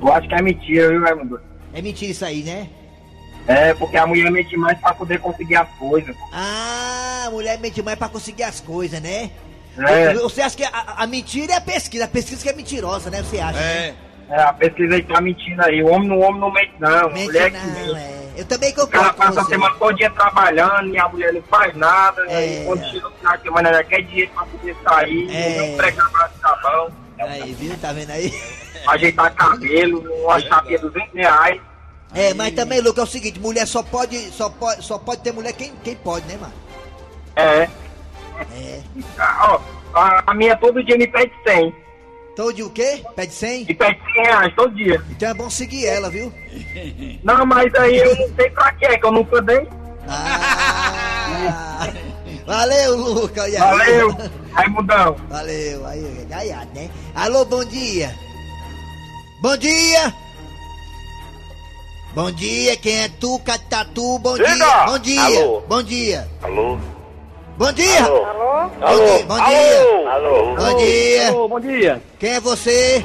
Eu 0.00 0.10
acho 0.10 0.26
que 0.26 0.34
é 0.34 0.40
mentira, 0.40 0.88
viu, 0.88 1.02
Raimundo? 1.02 1.38
É 1.74 1.82
mentira 1.82 2.10
isso 2.10 2.24
aí, 2.24 2.42
né? 2.42 2.70
É, 3.46 3.74
porque 3.74 3.96
a 3.96 4.06
mulher 4.06 4.30
mente 4.30 4.56
mais 4.56 4.78
pra 4.78 4.94
poder 4.94 5.18
conseguir 5.20 5.56
as 5.56 5.68
coisas. 5.78 6.14
Ah, 6.32 7.24
a 7.26 7.30
mulher 7.30 7.58
mente 7.58 7.82
mais 7.82 7.98
pra 7.98 8.08
conseguir 8.08 8.44
as 8.44 8.60
coisas, 8.60 9.00
né? 9.00 9.30
É. 9.78 10.14
Você 10.14 10.42
acha 10.42 10.56
que 10.56 10.64
a, 10.64 10.70
a 10.98 11.06
mentira 11.06 11.52
é 11.54 11.56
a 11.56 11.60
pesquisa, 11.60 12.04
a 12.04 12.08
pesquisa 12.08 12.42
que 12.42 12.48
é 12.48 12.52
mentirosa, 12.52 13.10
né? 13.10 13.22
Você 13.22 13.38
acha? 13.38 13.58
né? 13.58 13.88
É. 13.88 13.94
É, 14.30 14.42
a 14.42 14.52
pesquisa 14.52 14.94
aí 14.94 15.02
tá 15.02 15.20
mentindo 15.20 15.60
aí. 15.62 15.82
O 15.82 15.88
homem 15.90 16.08
no 16.08 16.20
homem 16.20 16.40
não 16.40 16.52
mente, 16.52 16.72
não. 16.78 17.08
Mente 17.10 17.24
mulher 17.26 17.50
que 17.50 17.56
não, 17.58 17.74
mente. 17.74 17.96
é. 17.96 18.20
Eu 18.36 18.44
também 18.44 18.70
O 18.70 18.74
cara 18.74 18.86
concordo 18.86 19.12
com 19.14 19.22
passa 19.22 19.40
a 19.40 19.44
semana 19.44 19.74
todo 19.74 19.96
dia 19.96 20.08
trabalhando 20.10 20.86
e 20.94 20.98
a 20.98 21.08
mulher 21.08 21.32
não 21.32 21.42
faz 21.42 21.74
nada. 21.76 22.22
É. 22.28 22.62
E 22.62 22.64
quando 22.64 22.84
chega 22.88 23.08
no 23.08 23.14
final 23.16 23.36
de 23.36 23.42
semana, 23.42 23.68
ela 23.70 23.82
quer 23.84 24.02
dinheiro 24.02 24.30
pra 24.32 24.46
poder 24.46 24.76
sair. 24.84 25.30
É. 25.34 25.58
Não 25.70 25.76
prega 25.76 26.04
pra 26.10 26.30
sabão. 26.40 26.88
Aí, 27.18 27.52
viu? 27.54 27.76
Tá 27.78 27.92
vendo 27.92 28.10
aí? 28.10 28.32
Ajeitar 28.86 29.34
cabelo, 29.34 30.00
uma 30.24 30.40
chapinha 30.40 30.78
de 30.78 30.84
200 30.84 31.12
reais. 31.14 31.60
É, 32.14 32.34
mas 32.34 32.54
também, 32.54 32.80
Luca, 32.80 33.00
é 33.00 33.04
o 33.04 33.06
seguinte, 33.06 33.38
mulher 33.38 33.66
só 33.66 33.82
pode, 33.82 34.18
só 34.32 34.48
pode, 34.48 34.84
só 34.84 34.98
pode 34.98 35.22
ter 35.22 35.32
mulher 35.32 35.52
quem, 35.52 35.72
quem 35.84 35.94
pode, 35.94 36.26
né, 36.26 36.36
mano? 36.40 36.52
É. 37.36 37.68
É. 38.56 38.80
Ah, 39.18 39.48
Ó, 39.52 39.60
a, 39.98 40.22
a 40.26 40.34
minha 40.34 40.56
todo 40.56 40.82
dia 40.82 40.96
me 40.96 41.06
pede 41.06 41.32
100. 41.46 41.74
Todo 42.34 42.52
dia 42.52 42.66
o 42.66 42.70
quê? 42.70 43.04
Pede 43.14 43.32
100? 43.32 43.66
Me 43.66 43.74
pede 43.74 44.00
100 44.14 44.24
reais 44.24 44.54
todo 44.56 44.74
dia. 44.74 45.02
Então 45.10 45.28
é 45.30 45.34
bom 45.34 45.50
seguir 45.50 45.86
ela, 45.86 46.10
viu? 46.10 46.32
Não, 47.22 47.46
mas 47.46 47.72
aí 47.74 47.98
eu 47.98 48.16
não 48.16 48.34
sei 48.34 48.50
pra 48.50 48.72
quê, 48.72 48.98
que 48.98 49.06
eu 49.06 49.12
nunca 49.12 49.40
dei. 49.42 49.68
Ah! 50.08 51.88
Valeu, 52.46 52.96
Luca. 52.96 53.48
E 53.48 53.56
aí? 53.56 53.60
Valeu, 53.60 54.16
Raimundão. 54.52 55.16
Valeu, 55.28 55.86
aí, 55.86 56.26
gaiado, 56.28 56.70
né? 56.74 56.90
Alô, 57.14 57.44
bom 57.44 57.64
dia. 57.64 58.12
Bom 59.40 59.56
dia. 59.56 60.12
Bom 62.12 62.28
dia, 62.32 62.76
quem 62.76 63.04
é 63.04 63.08
tu, 63.08 63.38
Catatu? 63.38 64.18
Bom 64.18 64.34
Diga. 64.36 64.52
dia. 64.52 64.84
Bom 64.86 64.98
dia. 64.98 65.22
Alô. 65.22 65.60
Bom 65.68 65.82
dia. 65.82 66.28
Alô? 66.42 66.78
Bom 67.56 67.72
dia. 67.72 68.04
Alô? 68.04 68.68
Bom 68.68 68.96
dia. 68.96 69.26
Bom 69.26 69.44
dia. 69.44 70.10
Alô? 70.10 70.56
Bom 70.56 70.76
dia. 70.76 71.28
Alô, 71.28 71.48
bom 71.48 71.60
dia. 71.60 72.02
Quem 72.18 72.30
é 72.30 72.40
você? 72.40 73.04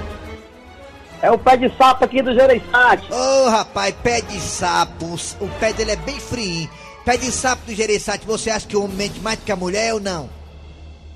É 1.22 1.30
o 1.30 1.38
pé 1.38 1.56
de 1.56 1.70
sapo 1.78 2.04
aqui 2.04 2.24
do 2.24 2.34
Gereissati. 2.34 3.08
Ô, 3.14 3.50
rapaz, 3.50 3.94
pé 4.02 4.22
de 4.22 4.40
sapo. 4.40 5.14
O 5.40 5.48
pé 5.60 5.72
dele 5.72 5.92
é 5.92 5.96
bem 5.98 6.20
frio. 6.20 6.68
Pé 7.06 7.16
de 7.16 7.32
sapo 7.32 7.64
do 7.68 7.76
Gereissati, 7.76 8.26
você 8.26 8.50
acha 8.50 8.68
que 8.68 8.76
o 8.76 8.84
homem 8.84 8.98
mente 8.98 9.20
mais 9.20 9.38
do 9.38 9.46
que 9.46 9.52
a 9.52 9.56
mulher 9.56 9.94
ou 9.94 10.00
não? 10.00 10.28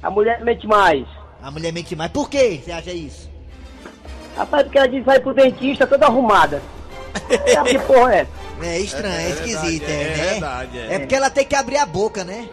A 0.04 0.12
mulher 0.12 0.44
mente 0.44 0.68
mais. 0.68 1.08
A 1.42 1.50
mulher 1.50 1.74
mente 1.74 1.96
mais. 1.96 2.12
Por 2.12 2.30
que 2.30 2.62
você 2.64 2.72
acha 2.72 2.92
isso? 2.92 3.28
Rapaz, 4.38 4.64
porque 4.64 4.78
ela 4.78 4.88
diz 4.88 5.00
que 5.00 5.06
vai 5.06 5.20
pro 5.20 5.34
dentista 5.34 5.88
toda 5.88 6.06
arrumada. 6.06 6.62
Sabe 7.54 7.70
que 7.72 7.80
porra 7.80 8.16
é? 8.16 8.28
É 8.62 8.80
estranho, 8.80 9.16
é, 9.16 9.30
esquisito, 9.30 9.86
verdade, 9.86 9.92
é, 9.92 10.02
é 10.04 10.18
né? 10.18 10.32
verdade, 10.32 10.80
é. 10.80 10.94
É 10.96 11.00
porque 11.00 11.16
ela 11.16 11.30
tem 11.30 11.46
que 11.46 11.56
abrir 11.56 11.78
a 11.78 11.86
boca, 11.86 12.24
né? 12.24 12.48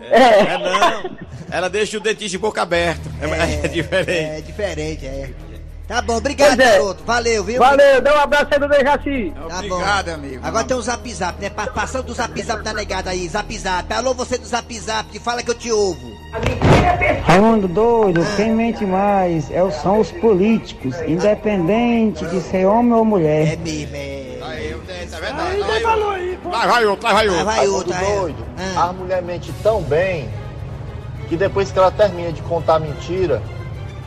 É 0.00 0.58
não. 0.58 1.16
Ela 1.50 1.68
deixa 1.70 1.96
o 1.96 2.00
dentista 2.00 2.30
de 2.30 2.38
boca 2.38 2.62
aberta. 2.62 3.08
É, 3.20 3.64
é 3.66 3.68
diferente. 3.68 4.10
É 4.10 4.40
diferente, 4.40 5.06
é. 5.06 5.30
Tá 5.86 6.00
bom, 6.00 6.16
obrigado, 6.16 6.56
Pois 6.56 6.58
é. 6.68 6.72
garoto. 6.72 7.04
Valeu, 7.04 7.44
viu? 7.44 7.58
Valeu, 7.58 8.00
dá 8.00 8.14
um 8.16 8.20
abraço 8.20 8.48
aí 8.52 8.58
do 8.58 8.68
Dejaci. 8.68 9.32
Tá 9.48 9.56
Obrigado, 9.58 10.06
bom. 10.06 10.14
amigo. 10.14 10.40
Agora 10.46 10.64
tem 10.64 10.76
um 10.76 10.80
zap 10.82 11.12
zap, 11.14 11.40
né? 11.42 11.50
Pa- 11.50 11.66
Passando 11.66 12.04
do 12.06 12.14
zap 12.14 12.42
zap 12.42 12.62
da 12.62 12.72
negada 12.72 13.10
aí, 13.10 13.28
zap 13.28 13.58
zap. 13.58 13.92
Alô, 13.92 14.14
você 14.14 14.38
do 14.38 14.46
zap 14.46 14.78
zap, 14.78 15.18
fala 15.18 15.42
que 15.42 15.50
eu 15.50 15.54
te 15.54 15.70
ouvo. 15.70 16.11
Raimundo 17.24 17.68
doido, 17.68 18.20
quem 18.36 18.52
mente 18.52 18.84
mais 18.84 19.50
é, 19.50 19.70
são 19.70 20.00
os 20.00 20.10
políticos, 20.10 20.94
independente 21.06 22.24
de 22.26 22.40
ser 22.40 22.66
homem 22.66 22.92
ou 22.92 23.04
mulher. 23.04 23.52
É 23.52 23.56
mesmo, 23.56 23.96
é. 23.96 24.38
Aí, 24.42 24.72
é 24.72 25.20
verdade. 25.20 25.58
Lá 26.44 26.66
vai 26.66 26.84
outro, 26.86 27.06
lá 27.06 27.12
vai 27.14 27.26
Ah, 27.26 27.30
outro. 27.30 27.44
vai 27.44 27.68
outro, 27.68 27.94
aí. 27.94 28.16
doido. 28.16 28.44
Ah. 28.76 28.88
A 28.88 28.92
mulher 28.92 29.22
mente 29.22 29.52
tão 29.62 29.82
bem 29.82 30.28
que 31.28 31.36
depois 31.36 31.70
que 31.70 31.78
ela 31.78 31.90
termina 31.90 32.32
de 32.32 32.42
contar 32.42 32.78
mentira, 32.78 33.42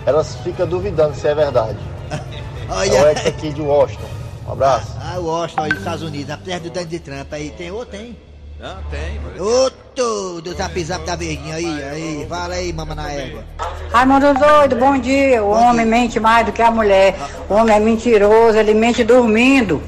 elas 0.06 0.36
ficam 0.38 0.68
duvidando 0.68 1.16
se 1.16 1.28
é 1.28 1.36
verdade. 1.36 1.80
É 2.68 2.72
o 2.74 2.78
Olha. 2.78 3.12
ex 3.12 3.28
aqui 3.28 3.52
de 3.54 3.62
Washington. 3.62 4.08
Um 4.48 4.54
abraço. 4.54 4.92
Ah, 5.00 5.20
o 5.20 5.26
Washington 5.28 5.62
aí 5.62 5.70
dos 5.70 5.78
Estados 5.78 6.02
Unidos, 6.02 6.32
apesar 6.32 6.60
do 6.60 6.72
Donald 6.72 7.00
Trump 7.00 7.32
aí. 7.34 7.52
Tem 7.52 7.70
outro, 7.70 7.96
hein? 7.96 8.18
Não, 8.60 8.78
tem. 8.90 9.20
Outro 9.40 9.75
do 9.96 10.54
zap 10.54 10.84
zap 10.84 11.06
da 11.06 11.16
verdinha 11.16 11.56
aí, 11.56 11.84
aí. 11.84 12.26
Fala 12.28 12.56
aí, 12.56 12.74
mama 12.74 12.94
na 12.96 13.12
égua. 13.12 13.44
Raimundo 13.92 14.34
doido, 14.34 14.76
bom 14.76 14.98
dia. 14.98 15.44
O 15.44 15.50
homem 15.52 15.86
mente 15.86 16.20
mais 16.20 16.46
do 16.46 16.52
que 16.52 16.62
a 16.62 16.70
mulher. 16.70 17.16
O 17.50 17.54
homem 17.54 17.76
é 17.76 17.80
mentiroso, 17.80 18.58
ele 18.58 18.74
mente 18.74 19.04
dormindo. 19.04 19.82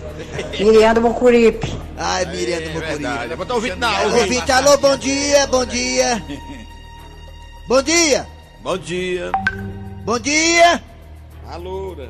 Miriando 0.60 1.02
Mucuripe. 1.02 1.76
Ai, 1.98 2.26
Miriam 2.26 2.60
do 2.60 2.64
É 2.70 2.74
Mucuri. 2.74 2.86
verdade. 2.98 3.36
Botar 3.36 3.56
o 3.56 3.60
vídeo 3.60 3.78
na 3.78 4.02
Ouvinte, 4.04 4.52
alô, 4.52 4.78
bom 4.78 4.98
dia, 4.98 5.48
bom 5.48 5.66
dia. 5.66 6.24
Bom 7.68 7.82
dia, 7.84 8.26
Bom 8.64 8.78
dia. 8.78 9.30
bom 10.06 10.18
dia. 10.18 10.82
A 11.52 11.58
loura. 11.58 12.10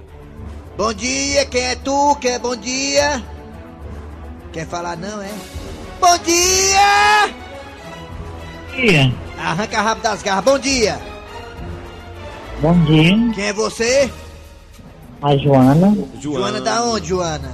Bom 0.78 0.94
dia, 0.94 1.44
quem 1.48 1.64
é 1.64 1.76
tu? 1.76 2.16
Quem 2.22 2.34
é 2.34 2.38
bom 2.38 2.56
dia? 2.56 3.24
Quer 4.54 4.68
falar 4.68 4.96
não, 4.96 5.20
é? 5.20 5.32
Bom 6.00 6.16
dia! 6.20 7.47
Dia. 8.82 9.12
Arranca 9.38 9.82
rápido 9.82 10.04
das 10.04 10.22
garras, 10.22 10.44
bom 10.46 10.60
dia! 10.60 11.00
Bom 12.62 12.74
dia, 12.86 13.16
Quem 13.36 13.46
é 13.46 13.54
você? 13.54 14.10
a 15.22 15.36
Joana 15.36 15.98
Joana 16.20 16.62
da 16.62 16.84
onde, 16.84 17.08
Joana? 17.10 17.52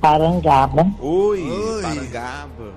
Parangaba. 0.00 0.86
Oi, 1.00 1.42
Oi. 1.42 1.82
Parangaba. 1.82 2.72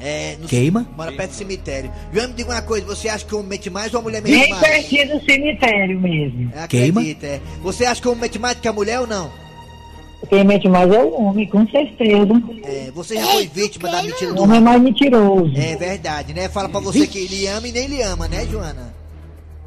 É, 0.00 0.36
no 0.40 0.46
Queima? 0.46 0.86
Mora 0.96 1.10
perto 1.10 1.30
do 1.32 1.36
cemitério. 1.36 1.90
Joana, 2.12 2.28
me 2.28 2.34
diga 2.34 2.52
uma 2.52 2.62
coisa, 2.62 2.86
você 2.86 3.08
acha 3.08 3.24
que 3.24 3.34
o 3.34 3.38
homem 3.38 3.50
mente 3.50 3.68
mais 3.68 3.92
ou 3.94 3.98
a 4.00 4.02
mulher 4.02 4.22
mente 4.22 4.48
mais? 4.50 4.62
do 5.08 5.24
cemitério 5.24 6.00
mesmo. 6.00 6.52
Queima? 6.68 7.00
Acredita, 7.00 7.26
é. 7.26 7.40
Você 7.62 7.84
acha 7.84 8.00
que 8.00 8.06
o 8.06 8.12
homem 8.12 8.22
mente 8.22 8.38
mais 8.38 8.54
do 8.56 8.60
que 8.62 8.68
a 8.68 8.72
mulher 8.72 9.00
ou 9.00 9.06
não? 9.08 9.28
Quem 10.28 10.44
mente 10.44 10.68
mais 10.68 10.90
é 10.92 10.98
o 10.98 11.14
homem, 11.22 11.46
com 11.46 11.66
certeza. 11.68 12.42
É, 12.64 12.90
você 12.92 13.14
já 13.16 13.26
foi 13.26 13.46
vítima 13.46 13.88
da 13.88 14.02
mentira 14.02 14.32
do 14.32 14.40
O 14.40 14.44
homem 14.44 14.58
é 14.58 14.60
mais 14.60 14.82
mentiroso. 14.82 15.52
É 15.56 15.76
verdade, 15.76 16.34
né? 16.34 16.48
Fala 16.48 16.68
pra 16.68 16.80
você 16.80 17.06
que 17.06 17.18
ele 17.18 17.46
ama 17.46 17.68
e 17.68 17.72
nem 17.72 17.86
lhe 17.86 18.02
ama, 18.02 18.26
né, 18.26 18.44
Joana? 18.46 18.94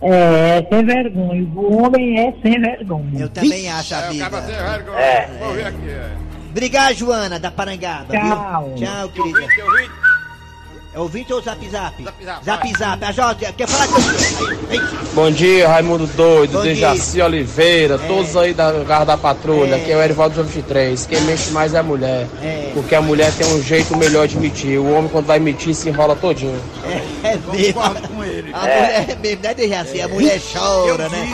É, 0.01 0.65
sem 0.69 0.83
vergonha. 0.85 1.47
O 1.55 1.83
homem 1.83 2.19
é 2.19 2.33
sem 2.41 2.59
vergonha. 2.59 3.11
Eu 3.19 3.29
também 3.29 3.69
acho 3.69 3.95
a 3.95 3.99
É, 3.99 4.09
o 4.09 4.11
vida. 4.13 4.29
cara 4.29 4.45
sem 4.45 4.55
vergonha. 4.55 4.99
É. 4.99 5.29
Vou 5.39 5.53
ver 5.53 5.65
aqui. 5.67 5.89
É. 5.89 6.11
Obrigado, 6.49 6.93
Joana, 6.95 7.39
da 7.39 7.49
Parangaba. 7.49 8.07
Tchau. 8.13 8.73
Viu? 8.75 8.85
Tchau, 8.85 9.09
querida. 9.09 9.47
É 10.93 10.99
ouvinte 10.99 11.31
ou 11.31 11.41
zap 11.41 11.69
zap? 11.69 12.03
Zap 12.03 12.25
zap, 12.25 12.45
Zap 12.45 12.73
zap. 12.77 13.05
A 13.05 13.11
Jota, 13.13 13.53
quer 13.53 13.65
falar 13.65 13.87
com 13.87 15.15
Bom 15.15 15.31
dia, 15.31 15.65
Raimundo 15.69 16.05
Doido, 16.07 16.51
Bom 16.53 16.63
Dejaci 16.63 17.21
Oliveira, 17.21 17.95
É. 17.95 18.07
todos 18.07 18.35
aí 18.35 18.53
da 18.53 18.71
Garra 18.83 19.05
da 19.05 19.17
Patrulha, 19.17 19.75
É. 19.75 19.81
aqui 19.81 19.89
é 19.91 19.95
o 19.95 20.01
Erivaldo 20.01 20.43
23. 20.43 21.05
Quem 21.05 21.21
mente 21.21 21.49
mais 21.51 21.73
é 21.73 21.79
a 21.79 21.83
mulher, 21.83 22.27
É. 22.43 22.71
porque 22.73 22.93
a 22.93 23.01
mulher 23.01 23.31
tem 23.37 23.47
um 23.47 23.63
jeito 23.63 23.95
melhor 23.95 24.27
de 24.27 24.37
mentir. 24.37 24.79
O 24.81 24.91
homem, 24.93 25.09
quando 25.09 25.27
vai 25.27 25.39
mentir, 25.39 25.73
se 25.73 25.87
enrola 25.87 26.13
todinho. 26.13 26.59
É, 27.23 27.27
é 27.29 27.37
mesmo. 27.37 27.73
Concordo 27.81 28.07
com 28.09 28.23
ele. 28.25 28.51
A 28.53 28.59
mulher 28.59 29.05
é 29.11 29.15
mesmo, 29.15 29.43
né, 29.43 29.53
Dejaci? 29.53 30.01
A 30.01 30.07
mulher 30.09 30.41
chora, 30.53 30.89
Eu 31.03 31.09
né? 31.09 31.33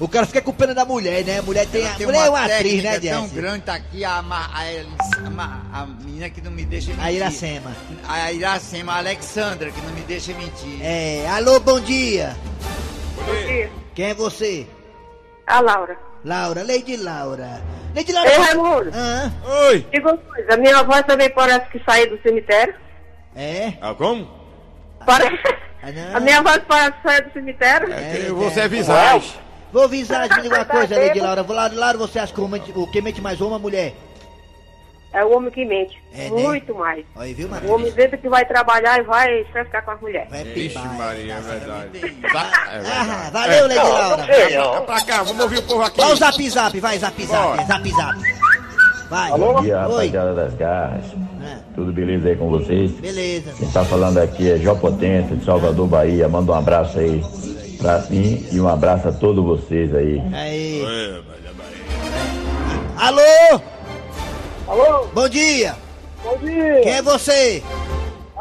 O 0.00 0.08
cara 0.08 0.26
fica 0.26 0.42
com 0.42 0.52
pena 0.52 0.74
da 0.74 0.84
mulher, 0.84 1.24
né? 1.24 1.38
A 1.38 1.42
mulher 1.42 1.66
tem. 1.68 1.86
A 1.86 1.94
Tem 1.94 2.06
mulher 2.06 2.26
é 2.26 2.28
uma 2.30 2.44
atriz, 2.44 2.82
né, 2.82 2.90
tão 2.92 3.00
Dejaci? 3.00 3.34
grande, 3.34 3.60
tá 3.62 3.74
aqui 3.74 4.04
a, 4.04 4.10
a, 4.18 4.20
a, 4.20 5.82
a 5.82 5.86
menina 5.86 6.28
que 6.30 6.40
não 6.40 6.50
me 6.50 6.64
deixa 6.64 6.88
mentir. 6.88 7.04
A 7.04 7.12
Iracema. 7.12 7.72
A 8.08 8.32
Iracema, 8.32 8.92
a 8.92 8.96
Alexandra, 8.98 9.70
que 9.70 9.80
não 9.82 9.92
me 9.92 10.00
deixa 10.00 10.32
mentir. 10.34 10.80
É, 10.82 11.28
alô, 11.28 11.60
bom 11.60 11.78
dia. 11.80 12.36
Bom 13.24 13.46
dia. 13.46 13.70
Quem 13.94 14.06
é 14.06 14.14
você? 14.14 14.66
A 15.46 15.60
Laura. 15.60 15.96
Laura, 16.24 16.62
Lady 16.66 16.96
Laura. 16.96 17.62
Lady 17.94 18.10
Laura. 18.12 18.30
Ei, 18.32 18.36
Raimundo. 18.38 18.90
Ah, 18.92 19.30
Oi. 19.68 19.86
Diga 19.92 20.08
uma 20.08 20.18
coisa, 20.18 20.56
minha 20.56 20.78
avó 20.78 21.02
também 21.04 21.30
parece 21.30 21.70
que 21.70 21.80
saiu 21.84 22.10
do 22.16 22.20
cemitério. 22.22 22.74
é? 23.36 23.74
Ah, 23.80 23.94
como? 23.94 24.28
Parece... 25.06 25.38
Ah. 25.82 26.16
A 26.16 26.20
minha 26.20 26.38
avó 26.38 26.58
parece 26.66 26.96
que 26.96 27.08
saiu 27.08 27.24
do 27.26 27.32
cemitério. 27.32 27.92
É, 27.92 28.28
Você 28.32 28.60
é 28.60 28.64
é. 28.64 28.68
visagem. 28.68 29.43
Vou 29.74 29.82
avisar, 29.82 30.28
me 30.28 30.42
diga 30.42 30.54
uma 30.54 30.64
Tá 30.64 30.72
coisa, 30.76 30.96
Lady. 30.96 31.18
Laura. 31.20 31.42
Vou 31.42 31.54
lá, 31.56 31.68
Laura, 31.74 31.98
você 31.98 32.20
acha 32.20 32.32
que 32.32 32.40
o, 32.40 32.86
que 32.86 33.00
mente 33.02 33.20
mais 33.20 33.40
homem 33.40 33.54
ou 33.54 33.58
mulher? 33.58 33.92
É 35.12 35.24
o 35.24 35.36
homem 35.36 35.50
que 35.50 35.64
mente. 35.64 36.00
É, 36.12 36.30
né? 36.30 36.42
Muito 36.42 36.74
mais. 36.74 37.04
Aí, 37.16 37.34
viu? 37.34 37.48
O 37.48 37.72
homem 37.72 37.90
dentro 37.92 38.16
que 38.18 38.28
vai 38.28 38.44
trabalhar 38.44 38.98
e 39.00 39.02
vai 39.02 39.44
vai 39.52 39.64
ficar 39.64 39.82
com 39.82 39.90
as 39.92 40.00
mulheres. 40.00 40.28
Vai 40.30 40.44
Vixe. 40.44 40.78
Maria, 40.78 41.34
é 41.34 41.40
verdade. 41.40 42.00
Tá, 42.32 42.68
é 42.72 42.76
Ah, 42.78 43.04
verdade. 43.04 43.30
valeu, 43.32 43.62
Lady 43.68 43.74
Laura. 43.74 44.24
É 44.32 44.80
pra 44.80 45.00
cá, 45.04 45.22
vamos 45.24 45.42
ouvir 45.42 45.58
o 45.58 45.62
povo 45.62 45.82
aqui. 45.82 46.00
Vai 46.00 46.12
o 46.12 46.16
zap 46.16 46.50
zap, 46.50 46.80
vai, 46.80 46.98
zap 46.98 47.26
zap, 47.26 47.42
Bora. 47.48 47.64
zap 47.64 47.90
zap. 47.90 48.18
Vai. 49.10 49.30
Bom 49.38 49.60
dia, 49.60 49.78
rapaziada 49.80 50.34
das 50.34 50.54
garras. 50.54 51.04
É, 51.44 51.58
Tudo 51.74 51.92
beleza 51.92 52.28
aí 52.28 52.36
com 52.36 52.48
vocês? 52.48 52.90
beleza. 52.92 53.52
Quem 53.58 53.70
tá 53.70 53.84
falando 53.84 54.18
aqui 54.18 54.50
é 54.50 54.56
Jó 54.58 54.74
Potência, 54.76 55.36
de 55.36 55.44
Salvador, 55.44 55.86
Bahia. 55.86 56.28
Manda 56.28 56.52
um 56.52 56.54
abraço 56.56 56.98
aí 56.98 57.22
pra 57.84 57.98
mim 58.08 58.46
e 58.50 58.58
um 58.58 58.66
abraço 58.66 59.08
a 59.08 59.12
todos 59.12 59.44
vocês 59.44 59.94
aí. 59.94 60.18
Aí. 60.32 60.82
É, 60.82 61.20
é. 61.20 61.34
Alô? 62.96 63.60
Alô, 64.66 65.06
Bom 65.12 65.28
dia. 65.28 65.76
bom 66.22 66.34
dia. 66.38 66.80
Quem 66.80 66.92
é 66.92 67.02
você? 67.02 67.62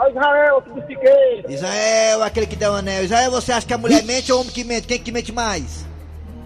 É 0.02 0.10
Israel, 0.10 0.58
aqui 0.60 0.70
do 0.70 0.82
Figueira. 0.84 1.52
Israel, 1.52 2.24
aquele 2.24 2.48
que 2.48 2.56
dá 2.56 2.72
o 2.72 2.76
anel. 2.76 3.04
Israel, 3.04 3.32
você 3.32 3.52
acha 3.52 3.68
que 3.68 3.74
a 3.74 3.78
mulher 3.78 4.02
mente 4.04 4.32
ou 4.32 4.38
o 4.38 4.42
homem 4.42 4.54
que 4.54 4.64
mente? 4.64 4.88
Quem 4.88 4.98
que 4.98 5.12
mente 5.12 5.34
mais? 5.34 5.86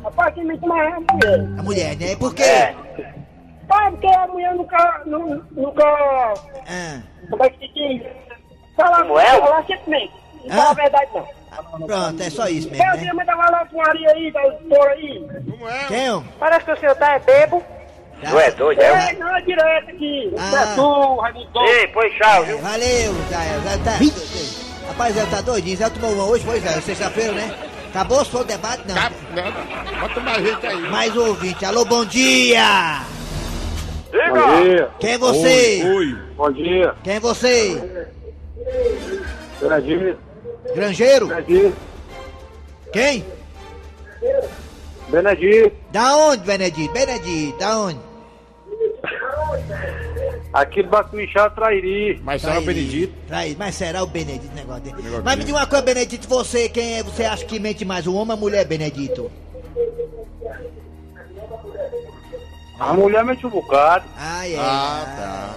Rapaz, 0.03 0.33
quem 0.33 0.45
mente 0.45 0.65
mais 0.65 0.91
é 0.91 0.95
a 0.95 0.99
mulher. 0.99 1.59
A 1.59 1.63
mulher, 1.63 1.95
né? 1.97 2.15
Por 2.15 2.33
quê? 2.33 2.73
Pai, 3.67 3.91
porque 3.91 4.07
a 4.07 4.27
mulher 4.27 4.55
nunca, 4.55 5.01
nu- 5.05 5.43
nunca, 5.51 5.83
Ah, 6.67 6.99
como 7.29 7.43
é 7.43 7.49
que 7.51 7.67
se 7.67 7.73
diz? 7.73 8.01
Fala, 8.75 9.03
Como 9.03 9.19
é? 9.19 9.39
fala 9.39 9.63
sempre 9.67 9.89
mente. 9.91 10.13
Não 10.45 10.55
Hã? 10.55 10.57
fala 10.57 10.71
a 10.71 10.73
verdade, 10.73 11.11
não. 11.13 11.36
Pronto, 11.63 12.21
é 12.23 12.29
só 12.29 12.47
isso 12.47 12.69
mesmo, 12.69 12.83
é 12.83 12.89
o 12.91 12.95
né? 12.95 13.01
dia 13.03 13.13
manda 13.13 13.35
lá 13.35 13.65
com 13.65 13.77
Maria 13.77 14.09
aí, 14.11 14.31
tá 14.31 14.41
por 14.69 14.87
aí? 14.89 15.25
Como 15.49 15.69
é? 15.69 15.85
Quem? 15.87 16.23
Parece 16.39 16.65
que 16.65 16.71
o 16.71 16.77
senhor 16.77 16.95
tá 16.95 17.13
é 17.13 17.19
bebo. 17.19 17.63
Tu 18.29 18.39
é 18.39 18.51
doido, 18.51 18.81
É, 18.81 19.13
não, 19.13 19.35
é 19.37 19.41
direto 19.41 19.89
aqui. 19.91 20.33
Ah. 20.37 20.49
Não 20.51 20.57
é 20.57 20.75
tu, 20.75 21.15
Raimundo. 21.21 21.49
Doido. 21.53 21.91
pois 21.93 22.13
tchau, 22.15 22.43
É, 22.45 22.55
valeu, 22.55 23.15
Israel. 23.25 23.59
Israel 23.59 23.79
tá... 23.83 23.91
Rapaz, 24.87 25.09
Israel 25.11 25.27
tá 25.29 25.41
doidinho. 25.41 25.73
Israel 25.73 25.91
tomou 25.91 26.13
uma 26.15 26.25
hoje, 26.25 26.43
foi, 26.43 26.57
Israel? 26.57 26.81
Sexta-feira, 26.81 27.33
né? 27.33 27.55
Acabou 27.89 28.25
só 28.25 28.41
o 28.41 28.43
debate? 28.43 28.87
Não. 28.87 28.95
Cap- 28.95 29.15
não, 29.35 29.99
Bota 30.01 30.19
mais 30.21 30.43
gente 30.43 30.65
aí. 30.67 30.81
Mais 30.89 31.15
um 31.15 31.27
ouvinte. 31.27 31.65
Alô, 31.65 31.85
bom 31.85 32.05
dia! 32.05 33.01
Bom 34.11 34.63
dia. 34.63 34.89
Quem 34.99 35.11
é 35.11 35.17
você? 35.17 35.83
Oi. 35.95 36.17
Bom 36.35 36.51
dia. 36.51 36.95
Quem 37.03 37.13
é 37.15 37.19
você? 37.19 38.05
Serginho. 39.59 40.17
Grangeiro? 40.77 41.27
Benedito. 41.27 41.75
Quem? 42.93 43.25
Benedito. 45.09 45.75
Da 45.91 46.15
onde, 46.15 46.43
Benedito? 46.43 46.93
Benedito, 46.93 47.57
da 47.57 47.79
onde? 47.79 47.99
Aqui 50.53 50.83
do 50.83 50.89
Bacuixá, 50.89 51.49
Trairi. 51.49 52.21
Mas 52.23 52.43
será 52.43 52.59
o 52.59 52.61
Benedito? 52.61 53.13
Trai, 53.27 53.55
mas 53.57 53.73
será 53.73 54.03
o 54.03 54.07
Benedito 54.07 54.53
negócio 54.53 54.83
dele? 54.83 55.01
Negócio 55.01 55.23
Mas 55.23 55.35
me 55.37 55.45
diga 55.45 55.57
uma 55.57 55.65
coisa, 55.65 55.83
Benedito, 55.83 56.27
você, 56.27 56.69
quem 56.69 56.99
é, 56.99 57.03
você 57.03 57.25
acha 57.25 57.43
que 57.43 57.59
mente 57.59 57.83
mais, 57.83 58.05
o 58.05 58.13
homem 58.13 58.33
ou 58.33 58.37
a 58.37 58.39
mulher, 58.39 58.63
Benedito? 58.63 59.31
A 62.79 62.93
mulher 62.93 63.25
mente 63.25 63.47
um 63.47 63.49
bocado. 63.49 64.05
Ah, 64.15 64.47
é. 64.47 64.55
Ah, 64.59 65.55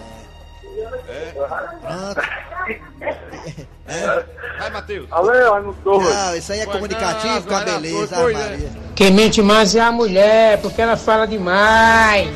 Pronto. 1.83 3.71
tá. 3.99 4.23
Vai, 4.59 4.71
Matheus. 4.71 5.07
Alô, 5.11 5.53
Raimundo 5.53 5.77
Torres. 5.83 6.15
Não, 6.15 6.37
isso 6.37 6.53
aí 6.53 6.61
é 6.61 6.67
comunicativo, 6.67 7.43
com 7.47 7.55
a 7.55 7.61
beleza, 7.61 8.17
foi, 8.17 8.35
Ave 8.35 8.45
né? 8.45 8.51
Maria. 8.51 8.71
Quem 8.95 9.11
mente 9.11 9.41
mais 9.43 9.75
é 9.75 9.81
a 9.81 9.91
mulher, 9.91 10.61
porque 10.61 10.83
ela 10.83 10.97
fala 10.97 11.27
demais. 11.27 12.29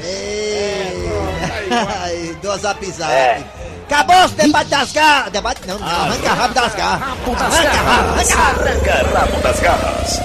Ai, 1.70 2.36
dou 2.42 2.56
zap 2.58 2.84
zap. 2.90 3.44
Acabou 3.86 4.16
esse 4.24 4.34
debate 4.34 4.70
das 4.70 4.92
garras. 4.92 5.32
Debate 5.32 5.60
não, 5.66 5.78
não, 5.78 5.86
arranca 5.86 6.32
rabo 6.32 6.54
das 6.54 6.74
garras. 6.74 7.00
Rabo 7.08 7.36
das 7.36 7.54
Arranca 7.54 7.76
rabo, 7.76 8.08
garras. 8.08 8.32
arranca 8.32 8.36
rabo. 8.36 8.60
Arranca 8.62 9.18
rabo 9.18 9.42
das 9.42 9.60
garras. 9.60 10.20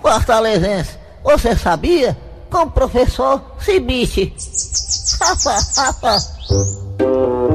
Fortalezense, 0.00 0.90
você 1.22 1.56
sabia? 1.56 2.16
Com 2.50 2.58
o 2.62 2.70
professor 2.70 3.42
Cibite. 3.58 4.32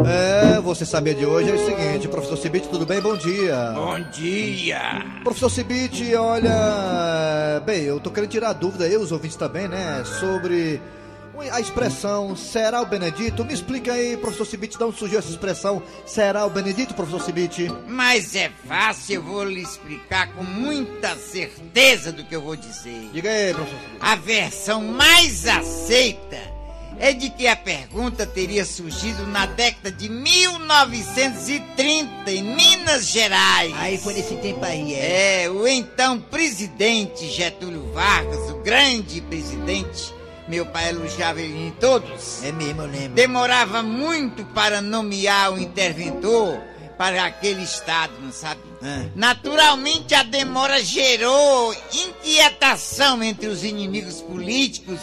É, 0.06 0.29
você 0.76 0.86
sabia 0.86 1.16
de 1.16 1.26
hoje 1.26 1.50
é 1.50 1.54
o 1.56 1.66
seguinte, 1.66 2.08
professor 2.08 2.38
Cibite, 2.38 2.68
tudo 2.68 2.86
bem? 2.86 3.02
Bom 3.02 3.18
dia. 3.18 3.72
Bom 3.74 4.00
dia. 4.12 5.04
Professor 5.24 5.50
Cibite, 5.50 6.14
olha, 6.14 7.60
bem, 7.66 7.86
eu 7.86 8.00
tô 8.00 8.12
querendo 8.12 8.30
tirar 8.30 8.54
dúvida, 8.54 8.88
eu, 8.88 9.02
os 9.02 9.12
ouvintes 9.12 9.36
também, 9.36 9.68
né, 9.68 10.04
sobre 10.20 10.80
a 11.52 11.60
expressão 11.60 12.36
será 12.36 12.84
o 12.84 12.86
Benedito. 12.86 13.44
Me 13.44 13.52
explica 13.52 13.94
aí, 13.94 14.16
professor 14.16 14.46
Cibite, 14.46 14.78
de 14.78 14.84
onde 14.84 15.00
surgiu 15.00 15.18
essa 15.18 15.32
expressão 15.32 15.82
será 16.06 16.46
o 16.46 16.52
Benedito, 16.52 16.94
professor 16.94 17.22
Cibite? 17.22 17.68
Mas 17.88 18.36
é 18.36 18.52
fácil, 18.68 19.16
eu 19.16 19.24
vou 19.24 19.44
lhe 19.44 19.64
explicar 19.64 20.32
com 20.34 20.44
muita 20.44 21.16
certeza 21.16 22.12
do 22.12 22.24
que 22.24 22.36
eu 22.36 22.42
vou 22.42 22.56
dizer. 22.56 23.10
Diga 23.12 23.28
aí, 23.32 23.56
professor 23.56 23.80
Cibite. 23.80 23.98
A 24.02 24.16
versão 24.16 24.84
mais 24.84 25.48
aceita 25.48 26.59
é 27.00 27.14
de 27.14 27.30
que 27.30 27.48
a 27.48 27.56
pergunta 27.56 28.26
teria 28.26 28.66
surgido 28.66 29.26
na 29.28 29.46
década 29.46 29.90
de 29.90 30.10
1930 30.10 32.30
em 32.30 32.44
Minas 32.44 33.08
Gerais. 33.08 33.74
Aí 33.78 33.98
foi 33.98 34.14
nesse 34.14 34.36
tempo 34.36 34.66
aí, 34.66 34.94
é. 34.94 35.44
É, 35.44 35.50
o 35.50 35.66
então 35.66 36.20
presidente 36.20 37.30
Getúlio 37.30 37.94
Vargas, 37.94 38.52
o 38.52 38.58
grande 38.58 39.22
presidente, 39.22 40.14
meu 40.48 40.66
pai 40.66 40.90
elogiava 40.90 41.40
ele 41.40 41.68
em 41.68 41.72
todos. 41.72 42.44
É 42.44 42.52
mesmo, 42.52 42.82
eu 42.82 42.88
lembro. 42.88 43.14
Demorava 43.14 43.82
muito 43.82 44.44
para 44.48 44.82
nomear 44.82 45.54
o 45.54 45.60
interventor 45.60 46.60
para 46.98 47.24
aquele 47.24 47.64
estado, 47.64 48.12
não 48.22 48.34
sabe? 48.34 48.60
É. 48.84 49.06
Naturalmente, 49.16 50.14
a 50.14 50.22
demora 50.22 50.84
gerou 50.84 51.74
inquietação 51.94 53.24
entre 53.24 53.48
os 53.48 53.64
inimigos 53.64 54.22
políticos 54.22 55.00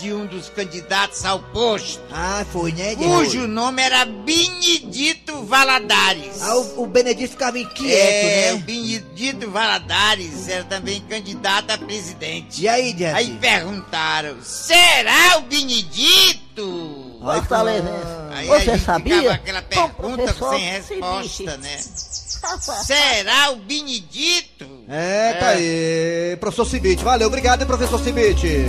de 0.00 0.12
um 0.12 0.26
dos 0.26 0.48
candidatos 0.48 1.24
ao 1.24 1.40
posto, 1.40 2.00
Ah, 2.10 2.44
foi, 2.52 2.72
né? 2.72 2.94
de 2.94 3.04
cujo 3.04 3.46
nome 3.46 3.82
era 3.82 4.04
Benedito 4.04 5.44
Valadares. 5.44 6.40
Ah, 6.42 6.56
o, 6.56 6.82
o 6.84 6.86
Benedito 6.86 7.30
ficava 7.30 7.58
inquieto, 7.58 8.26
é, 8.26 8.52
o 8.52 8.56
né? 8.56 8.62
Benedito 8.64 9.50
Valadares 9.50 10.48
era 10.48 10.64
também 10.64 11.00
candidato 11.08 11.70
a 11.70 11.78
presidente. 11.78 12.62
E 12.62 12.68
aí, 12.68 12.92
Diante? 12.92 13.16
Aí 13.16 13.30
perguntaram: 13.40 14.36
será 14.42 15.38
o 15.38 15.42
Benedito? 15.42 17.18
Fortalezense, 17.20 17.88
Aí 18.32 18.50
a 18.50 18.58
você 18.58 18.64
gente 18.72 18.84
sabia? 18.84 19.16
ficava 19.16 19.34
aquela 19.34 19.60
o 19.60 19.62
pergunta 19.64 20.34
sem 20.50 20.60
resposta, 20.60 21.56
né? 21.58 21.78
Será 22.84 23.50
o 23.50 23.56
Benedito? 23.56 24.64
É, 24.88 25.32
tá 25.34 25.48
aí, 25.50 26.36
professor 26.38 26.64
Cibite, 26.64 27.02
valeu, 27.02 27.26
obrigado, 27.26 27.60
hein, 27.60 27.66
professor 27.66 27.98
Cibite. 28.00 28.64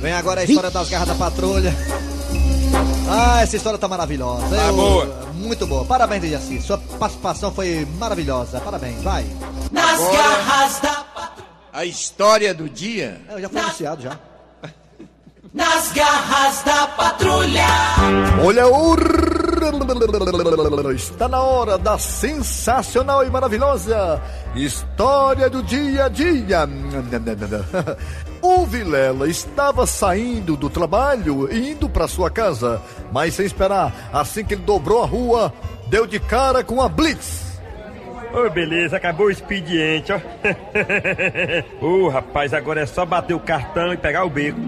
Vem 0.00 0.12
agora 0.14 0.40
a 0.40 0.44
história 0.44 0.70
das 0.70 0.88
garras 0.88 1.08
da 1.08 1.14
patrulha. 1.14 1.74
Ah, 3.08 3.42
essa 3.42 3.56
história 3.56 3.78
tá 3.78 3.88
maravilhosa. 3.88 4.48
Tá 4.54 4.66
Eu- 4.66 4.74
boa. 4.74 5.30
Muito 5.34 5.66
boa. 5.66 5.84
Parabéns, 5.84 6.22
Dejaci. 6.22 6.60
Sua 6.60 6.78
participação 6.78 7.52
foi 7.52 7.86
maravilhosa. 7.98 8.60
Parabéns, 8.60 9.02
vai. 9.02 9.26
Nas 9.70 10.00
Agora- 10.00 10.16
garras 10.16 10.80
da 10.80 11.04
A 11.72 11.84
história 11.84 12.52
do 12.54 12.68
dia. 12.68 13.20
É, 13.28 13.34
Eu 13.34 13.40
já 13.42 13.48
fui 13.48 13.60
anunciado 13.60 14.02
já. 14.02 14.18
Nas 15.52 15.92
garras 15.92 16.62
da 16.64 16.86
patrulha. 16.88 17.66
Olha 18.44 18.66
o. 18.68 18.96
Está 20.92 21.28
na 21.28 21.40
hora 21.40 21.76
da 21.76 21.98
sensacional 21.98 23.24
e 23.26 23.30
maravilhosa 23.30 24.20
história 24.54 25.48
do 25.48 25.62
dia 25.62 26.06
a 26.06 26.08
dia. 26.08 26.68
O 28.42 28.64
Vilela 28.64 29.28
estava 29.28 29.86
saindo 29.86 30.56
do 30.56 30.70
trabalho 30.70 31.46
e 31.52 31.72
indo 31.72 31.90
para 31.90 32.08
sua 32.08 32.30
casa, 32.30 32.80
mas 33.12 33.34
sem 33.34 33.44
esperar, 33.44 34.08
assim 34.14 34.42
que 34.42 34.54
ele 34.54 34.62
dobrou 34.62 35.02
a 35.02 35.06
rua, 35.06 35.52
deu 35.88 36.06
de 36.06 36.18
cara 36.18 36.64
com 36.64 36.80
a 36.80 36.88
Blitz. 36.88 37.50
Ô, 38.32 38.48
beleza, 38.48 38.96
acabou 38.96 39.26
o 39.26 39.30
expediente, 39.30 40.10
ó. 40.10 40.20
Ô, 41.84 42.08
rapaz, 42.08 42.54
agora 42.54 42.80
é 42.80 42.86
só 42.86 43.04
bater 43.04 43.34
o 43.34 43.40
cartão 43.40 43.92
e 43.92 43.96
pegar 43.96 44.24
o 44.24 44.30
beco. 44.30 44.58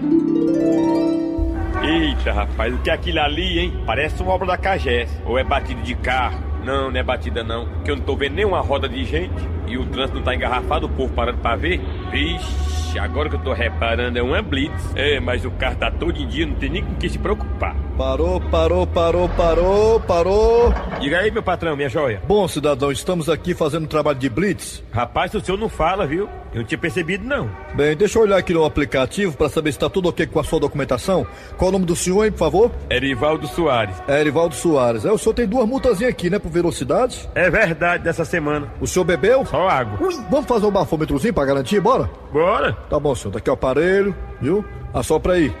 Eita, 1.83 2.31
rapaz, 2.31 2.73
o 2.73 2.77
que 2.77 2.89
é 2.89 2.93
aquilo 2.93 3.19
ali, 3.19 3.59
hein? 3.59 3.83
Parece 3.85 4.23
uma 4.23 4.31
obra 4.31 4.47
da 4.47 4.57
Cagés. 4.57 5.09
Ou 5.25 5.37
é 5.37 5.43
batida 5.43 5.81
de 5.81 5.93
carro? 5.95 6.41
Não, 6.63 6.89
não 6.89 6.97
é 6.97 7.03
batida 7.03 7.43
não. 7.43 7.67
Que 7.83 7.91
eu 7.91 7.97
não 7.97 8.03
tô 8.03 8.15
vendo 8.15 8.35
nenhuma 8.35 8.61
roda 8.61 8.87
de 8.87 9.03
gente. 9.03 9.52
E 9.67 9.77
o 9.77 9.85
trânsito 9.85 10.21
tá 10.21 10.35
engarrafado, 10.35 10.85
o 10.85 10.89
povo 10.89 11.13
parando 11.13 11.39
pra 11.39 11.55
ver. 11.55 11.79
Vixe, 12.11 12.99
agora 12.99 13.29
que 13.29 13.35
eu 13.35 13.39
tô 13.41 13.53
reparando 13.53 14.17
é 14.17 14.21
uma 14.21 14.41
blitz. 14.41 14.93
É, 14.95 15.19
mas 15.19 15.45
o 15.45 15.51
carro 15.51 15.75
tá 15.75 15.91
todo 15.91 16.17
em 16.17 16.27
dia, 16.27 16.45
não 16.45 16.55
tem 16.55 16.69
nem 16.69 16.83
com 16.83 16.95
que 16.95 17.09
se 17.09 17.17
preocupar. 17.17 17.75
Parou, 17.97 18.41
parou, 18.41 18.87
parou, 18.87 19.29
parou, 19.29 19.99
parou. 19.99 20.73
Diga 20.99 21.19
aí, 21.19 21.29
meu 21.29 21.43
patrão, 21.43 21.75
minha 21.75 21.89
joia. 21.89 22.21
Bom, 22.27 22.47
cidadão, 22.47 22.91
estamos 22.91 23.29
aqui 23.29 23.53
fazendo 23.53 23.83
um 23.83 23.87
trabalho 23.87 24.17
de 24.17 24.29
Blitz. 24.29 24.83
Rapaz, 24.91 25.33
o 25.35 25.39
senhor 25.39 25.57
não 25.59 25.69
fala, 25.69 26.07
viu? 26.07 26.27
Eu 26.53 26.61
não 26.61 26.63
tinha 26.63 26.77
percebido, 26.77 27.23
não. 27.25 27.49
Bem, 27.75 27.95
deixa 27.95 28.17
eu 28.17 28.23
olhar 28.23 28.37
aqui 28.37 28.53
no 28.53 28.63
aplicativo 28.63 29.35
para 29.35 29.49
saber 29.49 29.71
se 29.71 29.77
está 29.77 29.89
tudo 29.89 30.09
ok 30.09 30.27
com 30.27 30.39
a 30.39 30.43
sua 30.43 30.59
documentação. 30.59 31.25
Qual 31.57 31.69
o 31.69 31.71
nome 31.71 31.85
do 31.85 31.95
senhor, 31.95 32.25
hein, 32.25 32.31
por 32.31 32.37
favor? 32.39 32.71
Erivaldo 32.91 33.47
Soares. 33.47 33.95
É 34.07 34.19
Erivaldo 34.19 34.53
Soares. 34.53 35.03
É, 35.03 35.11
o 35.11 35.17
senhor 35.17 35.33
tem 35.33 35.47
duas 35.47 35.67
multazinhas 35.67 36.11
aqui, 36.11 36.29
né, 36.29 36.37
por 36.37 36.51
velocidade? 36.51 37.27
É 37.33 37.49
verdade, 37.49 38.03
dessa 38.03 38.23
semana. 38.23 38.71
O 38.79 38.85
senhor 38.85 39.05
bebeu? 39.05 39.43
Só 39.53 39.69
água. 39.69 40.07
Ui, 40.07 40.19
vamos 40.31 40.47
fazer 40.47 40.65
um 40.65 40.71
bafômetrozinho 40.71 41.31
para 41.31 41.45
garantir, 41.45 41.79
bora? 41.79 42.09
Bora. 42.31 42.73
Tá 42.89 42.99
bom, 42.99 43.13
senhor. 43.13 43.33
Daqui 43.33 43.47
é 43.47 43.51
o 43.51 43.53
aparelho, 43.53 44.15
viu? 44.41 44.65
Assopra 44.91 45.33
aí. 45.33 45.55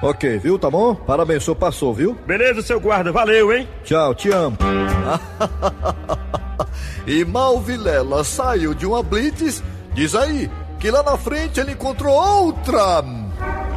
Ok, 0.00 0.38
viu? 0.38 0.58
Tá 0.58 0.70
bom? 0.70 0.94
Parabéns, 0.94 1.44
senhor 1.44 1.56
passou, 1.56 1.92
viu? 1.92 2.16
Beleza, 2.26 2.62
seu 2.62 2.80
guarda, 2.80 3.12
valeu, 3.12 3.52
hein? 3.52 3.68
Tchau, 3.84 4.14
te 4.14 4.30
amo. 4.30 4.56
e 7.06 7.22
Mal 7.22 7.60
Vilela 7.60 8.24
saiu 8.24 8.72
de 8.72 8.86
uma 8.86 9.02
blitz, 9.02 9.62
diz 9.92 10.14
aí, 10.14 10.50
que 10.80 10.90
lá 10.90 11.02
na 11.02 11.18
frente 11.18 11.60
ele 11.60 11.72
encontrou 11.72 12.14
outra. 12.14 13.04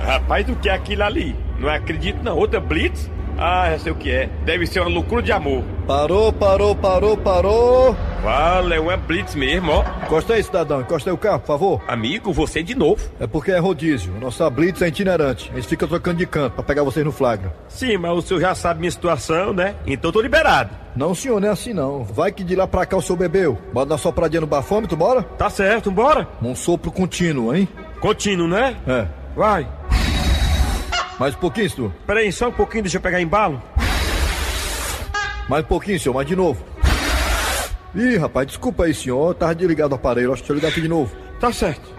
Rapaz, 0.06 0.48
o 0.48 0.56
que 0.56 0.70
é 0.70 0.76
aquilo 0.76 1.04
ali? 1.04 1.36
Não 1.60 1.68
acredito 1.68 2.24
não. 2.24 2.38
Outra 2.38 2.62
blitz? 2.62 3.12
Ah, 3.38 3.70
já 3.72 3.80
sei 3.80 3.92
o 3.92 3.96
que 3.96 4.12
é. 4.12 4.30
Deve 4.46 4.66
ser 4.66 4.80
uma 4.80 4.90
loucura 4.90 5.22
de 5.22 5.32
amor. 5.32 5.64
Parou, 5.86 6.32
parou, 6.32 6.76
parou, 6.76 7.18
parou. 7.18 7.96
Vale, 8.24 8.76
é 8.76 8.80
uma 8.80 8.98
blitz 8.98 9.36
mesmo, 9.36 9.72
ó. 9.72 9.84
Encosta 10.04 10.34
aí, 10.34 10.44
cidadão, 10.44 10.82
encosta 10.82 11.10
aí 11.10 11.14
o 11.14 11.18
carro, 11.18 11.40
por 11.40 11.48
favor. 11.48 11.82
Amigo, 11.88 12.34
você 12.34 12.64
de 12.64 12.74
novo. 12.74 13.02
É 13.20 13.28
porque 13.28 13.52
é 13.52 13.60
rodízio. 13.60 14.14
Nossa 14.20 14.50
blitz 14.50 14.82
é 14.82 14.88
itinerante. 14.88 15.52
A 15.52 15.56
gente 15.56 15.68
fica 15.68 15.86
trocando 15.88 16.18
de 16.18 16.26
canto 16.26 16.54
pra 16.54 16.64
pegar 16.64 16.84
vocês 16.84 17.06
no 17.06 17.12
flagra. 17.12 17.54
Sim, 17.68 17.98
mas 17.98 18.12
o 18.18 18.22
senhor 18.22 18.40
já 18.40 18.56
sabe 18.56 18.80
minha 18.80 18.92
situação, 18.92 19.54
né? 19.54 19.76
Então 19.86 20.12
tô 20.12 20.22
liberado. 20.22 20.72
Não, 20.96 21.14
senhor, 21.14 21.40
não 21.42 21.50
é 21.50 21.52
assim 21.52 21.74
não. 21.74 22.04
Vai 22.04 22.32
que 22.32 22.44
de 22.44 22.56
lá 22.56 22.66
pra 22.66 22.86
cá 22.86 22.96
o 22.98 23.02
senhor 23.02 23.18
bebeu. 23.18 23.58
Dar 23.74 23.84
uma 23.84 23.98
sopradinha 23.98 24.42
no 24.42 24.48
bafômetro, 24.48 24.96
bora? 24.96 25.22
Tá 25.22 25.50
certo, 25.50 25.92
bora. 25.92 26.28
Um 26.42 26.56
sopro 26.56 26.90
contínuo, 26.92 27.54
hein? 27.54 27.68
Contínuo, 28.00 28.48
né? 28.48 28.76
É. 28.88 29.06
Vai. 29.36 29.68
Mais 31.20 31.34
um 31.34 31.38
pouquinho, 31.38 31.70
senhor. 31.70 31.92
Peraí, 32.06 32.32
só 32.32 32.50
um 32.50 32.52
pouquinho, 32.52 32.84
deixa 32.84 32.98
eu 32.98 33.02
pegar 33.02 33.22
embalo. 33.22 33.62
Mais 35.48 35.64
um 35.64 35.68
pouquinho, 35.68 36.00
senhor, 36.00 36.14
mais 36.14 36.28
de 36.28 36.36
novo. 36.36 36.64
Ih, 37.94 38.18
rapaz, 38.18 38.48
desculpa 38.48 38.84
aí, 38.84 38.94
senhor. 38.94 39.30
Eu 39.30 39.34
tava 39.34 39.56
desligado 39.56 39.94
o 39.94 39.96
aparelho. 39.96 40.34
Acho 40.34 40.44
que 40.44 40.50
deixa 40.50 40.54
eu 40.54 40.56
ligar 40.56 40.68
aqui 40.70 40.82
de 40.82 40.90
novo. 40.90 41.16
Tá 41.40 41.52
certo. 41.54 41.90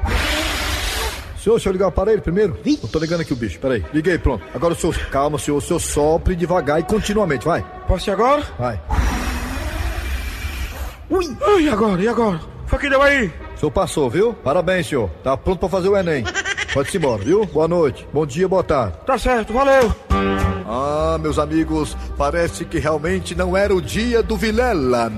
Senhor, 1.39 1.57
deixa 1.57 1.69
eu 1.69 1.73
ligar 1.73 1.87
o 1.87 1.89
aparelho 1.89 2.21
primeiro. 2.21 2.59
Eu 2.65 2.89
tô 2.89 2.99
ligando 2.99 3.23
aqui 3.23 3.33
o 3.33 3.37
bicho, 3.37 3.59
peraí. 3.59 3.83
Liguei, 3.95 4.19
pronto. 4.19 4.45
Agora 4.53 4.75
o 4.75 4.77
senhor, 4.77 4.95
calma, 5.11 5.39
senhor. 5.39 5.57
O 5.57 5.61
senhor 5.61 5.81
sopre 5.81 6.37
devagar 6.37 6.81
e 6.81 6.83
continuamente, 6.83 7.47
vai. 7.47 7.65
Posso 7.87 8.11
ir 8.11 8.13
agora? 8.13 8.43
Vai. 8.59 8.81
Ui! 11.09 11.37
Ai, 11.41 11.63
e 11.63 11.69
agora? 11.71 12.03
E 12.03 12.09
agora? 12.09 12.41
Foi 12.67 12.79
que 12.79 12.91
deu 12.91 13.01
aí? 13.01 13.33
O 13.55 13.59
senhor 13.59 13.71
passou, 13.71 14.11
viu? 14.11 14.35
Parabéns, 14.35 14.89
senhor. 14.89 15.09
Tá 15.23 15.37
pronto 15.37 15.61
pra 15.61 15.69
fazer 15.69 15.89
o 15.89 15.97
Enem. 15.97 16.25
Pode-se 16.77 16.99
embora, 16.99 17.23
viu? 17.23 17.47
Boa 17.47 17.67
noite. 17.67 18.07
Bom 18.13 18.27
dia, 18.27 18.47
boa 18.47 18.63
tarde. 18.63 18.99
Tá 19.07 19.17
certo, 19.17 19.51
valeu. 19.51 19.91
Ah, 20.67 21.17
meus 21.19 21.39
amigos, 21.39 21.97
parece 22.19 22.67
que 22.67 22.79
realmente 22.79 23.35
não 23.35 23.57
era 23.57 23.75
o 23.75 23.81
dia 23.81 24.23
do 24.23 24.37
Vilela. 24.37 25.11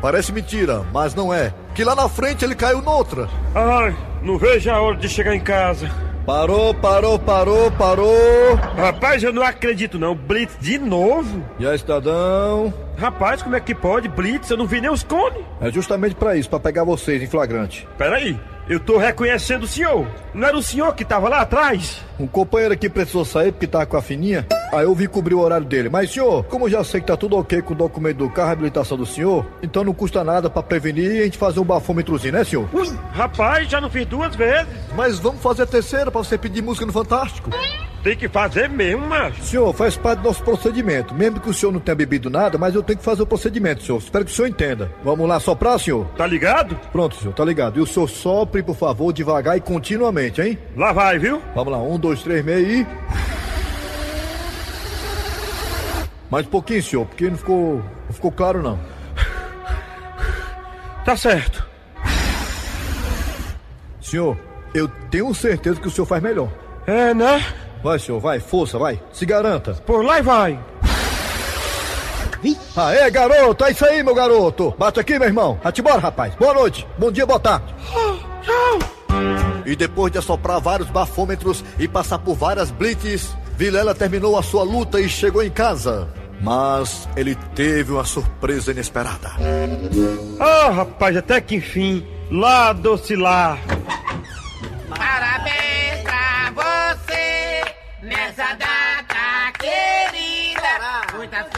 Parece 0.00 0.32
mentira, 0.32 0.84
mas 0.92 1.12
não 1.12 1.34
é. 1.34 1.52
Que 1.74 1.82
lá 1.82 1.96
na 1.96 2.08
frente 2.08 2.44
ele 2.44 2.54
caiu 2.54 2.80
noutra. 2.82 3.28
Ai, 3.52 3.96
não 4.22 4.38
vejo 4.38 4.70
a 4.70 4.80
hora 4.80 4.96
de 4.96 5.08
chegar 5.08 5.34
em 5.34 5.40
casa. 5.40 5.90
Parou, 6.24 6.72
parou, 6.72 7.18
parou, 7.18 7.72
parou. 7.72 8.54
Rapaz, 8.76 9.24
eu 9.24 9.32
não 9.32 9.42
acredito 9.42 9.98
não. 9.98 10.14
Blitz 10.14 10.56
de 10.60 10.78
novo? 10.78 11.42
E 11.58 11.66
aí, 11.66 11.76
cidadão? 11.76 12.72
Rapaz, 12.96 13.42
como 13.42 13.56
é 13.56 13.60
que 13.60 13.74
pode? 13.74 14.08
Blitz? 14.08 14.48
Eu 14.48 14.58
não 14.58 14.68
vi 14.68 14.80
nem 14.80 14.90
os 14.90 15.02
cones. 15.02 15.44
É 15.60 15.68
justamente 15.72 16.14
pra 16.14 16.36
isso, 16.36 16.48
pra 16.48 16.60
pegar 16.60 16.84
vocês 16.84 17.20
em 17.20 17.26
flagrante. 17.26 17.88
Peraí, 17.98 18.38
eu 18.70 18.78
tô 18.78 18.98
reconhecendo 18.98 19.64
o 19.64 19.66
senhor. 19.66 20.06
Não 20.32 20.46
era 20.46 20.56
o 20.56 20.62
senhor 20.62 20.94
que 20.94 21.04
tava 21.04 21.28
lá 21.28 21.40
atrás? 21.40 22.00
Um 22.20 22.26
companheiro 22.28 22.72
aqui 22.72 22.88
precisou 22.88 23.24
sair 23.24 23.50
porque 23.50 23.66
tava 23.66 23.84
com 23.84 23.96
a 23.96 24.02
fininha. 24.02 24.46
Aí 24.72 24.84
eu 24.84 24.94
vim 24.94 25.08
cobrir 25.08 25.34
o 25.34 25.40
horário 25.40 25.66
dele. 25.66 25.88
Mas, 25.88 26.12
senhor, 26.12 26.44
como 26.44 26.66
eu 26.66 26.70
já 26.70 26.84
sei 26.84 27.00
que 27.00 27.08
tá 27.08 27.16
tudo 27.16 27.36
ok 27.36 27.62
com 27.62 27.74
o 27.74 27.76
documento 27.76 28.18
do 28.18 28.30
carro, 28.30 28.50
a 28.50 28.52
habilitação 28.52 28.96
do 28.96 29.04
senhor, 29.04 29.44
então 29.60 29.82
não 29.82 29.92
custa 29.92 30.22
nada 30.22 30.48
pra 30.48 30.62
prevenir 30.62 31.16
e 31.16 31.20
a 31.20 31.24
gente 31.24 31.36
fazer 31.36 31.58
um 31.58 31.64
bafômetrozinho, 31.64 32.34
né, 32.34 32.44
senhor? 32.44 32.68
Ui, 32.72 32.96
rapaz, 33.12 33.68
já 33.68 33.80
não 33.80 33.90
fiz 33.90 34.06
duas 34.06 34.36
vezes. 34.36 34.68
Mas 34.94 35.18
vamos 35.18 35.42
fazer 35.42 35.64
a 35.64 35.66
terceira 35.66 36.08
pra 36.08 36.22
você 36.22 36.38
pedir 36.38 36.62
música 36.62 36.86
no 36.86 36.92
Fantástico. 36.92 37.50
Tem 38.02 38.16
que 38.16 38.28
fazer 38.28 38.68
mesmo, 38.68 39.06
macho. 39.06 39.42
Senhor, 39.42 39.74
faz 39.74 39.94
parte 39.94 40.20
do 40.20 40.28
nosso 40.28 40.42
procedimento. 40.42 41.14
Mesmo 41.14 41.38
que 41.38 41.50
o 41.50 41.54
senhor 41.54 41.70
não 41.70 41.80
tenha 41.80 41.94
bebido 41.94 42.30
nada, 42.30 42.56
mas 42.56 42.74
eu 42.74 42.82
tenho 42.82 42.98
que 42.98 43.04
fazer 43.04 43.22
o 43.22 43.26
procedimento, 43.26 43.82
senhor. 43.82 43.98
Espero 43.98 44.24
que 44.24 44.32
o 44.32 44.34
senhor 44.34 44.48
entenda. 44.48 44.90
Vamos 45.04 45.28
lá 45.28 45.38
soprar, 45.38 45.78
senhor? 45.78 46.06
Tá 46.16 46.26
ligado? 46.26 46.76
Pronto, 46.92 47.16
senhor, 47.16 47.34
tá 47.34 47.44
ligado. 47.44 47.78
E 47.78 47.82
o 47.82 47.86
senhor 47.86 48.08
sopre, 48.08 48.62
por 48.62 48.74
favor, 48.74 49.12
devagar 49.12 49.56
e 49.58 49.60
continuamente, 49.60 50.40
hein? 50.40 50.58
Lá 50.74 50.92
vai, 50.92 51.18
viu? 51.18 51.42
Vamos 51.54 51.72
lá, 51.72 51.78
um, 51.78 51.98
dois, 51.98 52.22
três, 52.22 52.42
meio 52.42 52.80
e. 52.80 52.86
Mais 56.30 56.46
um 56.46 56.50
pouquinho, 56.50 56.82
senhor, 56.82 57.04
porque 57.04 57.28
não 57.28 57.36
ficou. 57.36 57.82
não 58.06 58.14
ficou 58.14 58.32
claro 58.32 58.62
não. 58.62 58.78
Tá 61.04 61.16
certo. 61.16 61.68
Senhor, 64.00 64.38
eu 64.72 64.88
tenho 65.10 65.34
certeza 65.34 65.78
que 65.78 65.88
o 65.88 65.90
senhor 65.90 66.06
faz 66.06 66.22
melhor. 66.22 66.48
É, 66.86 67.12
né? 67.12 67.44
Vai, 67.82 67.98
senhor, 67.98 68.20
vai, 68.20 68.40
força, 68.40 68.78
vai. 68.78 69.00
Se 69.12 69.24
garanta. 69.24 69.74
Por 69.86 70.04
lá 70.04 70.18
e 70.18 70.22
vai. 70.22 70.60
Aê, 72.76 73.10
garoto, 73.10 73.64
é 73.64 73.70
isso 73.70 73.84
aí, 73.84 74.02
meu 74.02 74.14
garoto. 74.14 74.74
Bate 74.78 75.00
aqui, 75.00 75.18
meu 75.18 75.28
irmão. 75.28 75.60
Ate 75.62 75.80
embora, 75.80 75.98
rapaz. 75.98 76.34
Boa 76.36 76.54
noite, 76.54 76.86
bom 76.98 77.10
dia, 77.10 77.26
boa 77.26 77.40
tarde. 77.40 77.74
Tchau. 78.42 78.78
E 79.66 79.76
depois 79.76 80.10
de 80.10 80.18
assoprar 80.18 80.60
vários 80.60 80.88
bafômetros 80.88 81.64
e 81.78 81.86
passar 81.86 82.18
por 82.18 82.34
várias 82.34 82.70
blitz, 82.70 83.36
Vilela 83.56 83.94
terminou 83.94 84.38
a 84.38 84.42
sua 84.42 84.62
luta 84.62 85.00
e 85.00 85.08
chegou 85.08 85.42
em 85.42 85.50
casa. 85.50 86.08
Mas 86.40 87.06
ele 87.16 87.34
teve 87.54 87.92
uma 87.92 88.04
surpresa 88.04 88.70
inesperada. 88.70 89.30
Ah, 90.38 90.70
rapaz, 90.70 91.16
até 91.16 91.40
que 91.40 91.56
enfim. 91.56 92.06
Lá, 92.30 92.72
doce 92.72 93.14
lá. 93.14 93.58
Muitas 101.40 101.52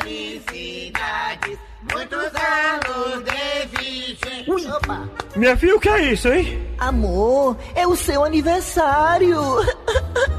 felicidades, 0.00 1.58
muitos 1.92 2.18
anos 2.18 3.24
de 3.24 3.66
vida. 3.76 4.30
Ui. 4.46 4.66
Opa. 4.66 5.08
Minha 5.34 5.56
filha, 5.56 5.76
o 5.76 5.80
que 5.80 5.88
é 5.90 6.12
isso, 6.12 6.28
hein? 6.32 6.66
Amor, 6.78 7.56
é 7.74 7.86
o 7.86 7.94
seu 7.94 8.24
aniversário. 8.24 9.42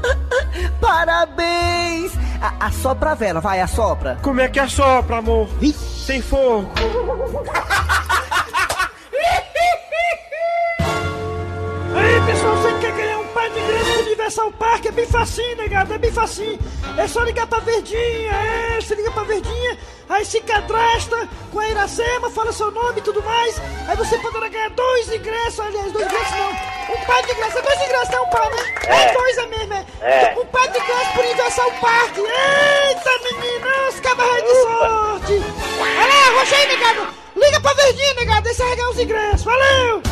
Parabéns. 0.80 2.12
A, 2.42 2.66
assopra 2.66 3.12
a 3.12 3.14
vela, 3.14 3.40
vai, 3.40 3.60
assopra. 3.60 4.18
Como 4.22 4.40
é 4.40 4.48
que 4.48 4.58
assopra, 4.58 5.18
amor? 5.18 5.48
Sem 5.72 6.20
fogo. 6.20 6.68
ingresso 14.28 14.40
pro 14.40 14.48
Universal 14.48 14.52
Park? 14.52 14.86
É 14.86 14.90
bem 14.92 15.06
facinho, 15.06 15.56
negado, 15.56 15.94
é 15.94 15.98
bem 15.98 16.12
facinho. 16.12 16.58
É 16.96 17.08
só 17.08 17.22
ligar 17.22 17.46
pra 17.46 17.60
Verdinha, 17.60 18.30
é, 18.30 18.80
você 18.80 18.94
liga 18.94 19.10
pra 19.10 19.24
Verdinha, 19.24 19.78
aí 20.08 20.24
se 20.24 20.40
cadastra 20.40 21.28
com 21.50 21.58
a 21.58 21.68
Iracema, 21.68 22.30
fala 22.30 22.52
seu 22.52 22.70
nome 22.70 22.98
e 22.98 23.02
tudo 23.02 23.22
mais. 23.22 23.60
Aí 23.88 23.96
você 23.96 24.18
poderá 24.18 24.48
ganhar 24.48 24.70
dois 24.70 25.12
ingressos, 25.12 25.60
aliás, 25.60 25.92
dois 25.92 26.06
ingressos 26.06 26.36
não. 26.36 26.94
Um 26.94 27.04
par 27.06 27.22
de 27.22 27.32
ingressos, 27.32 27.56
é 27.56 27.62
dois 27.62 27.82
ingressos, 27.82 28.10
não 28.10 28.24
um 28.24 28.30
par, 28.30 28.50
né? 28.50 28.74
É, 28.84 29.12
dois 29.12 29.38
é 29.38 29.46
mesmo, 29.46 29.74
é. 29.74 29.86
É. 30.00 30.34
Um 30.38 30.46
par 30.46 30.68
de 30.68 30.78
ingressos 30.78 31.08
pro 31.08 31.22
Universal 31.22 31.72
Park. 31.80 32.16
Eita, 32.18 33.10
menina, 33.24 33.88
os 33.88 34.00
cabas 34.00 34.42
de 34.42 34.62
sorte. 34.62 35.38
Valeu, 35.78 36.38
roxa 36.38 36.56
aí, 36.56 36.66
negado. 36.66 37.08
Liga 37.36 37.60
pra 37.60 37.72
Verdinha, 37.74 38.14
negado, 38.14 38.48
você 38.48 38.62
vai 38.62 38.76
ganhar 38.76 38.90
os 38.90 38.98
ingressos. 38.98 39.42
Valeu! 39.44 40.02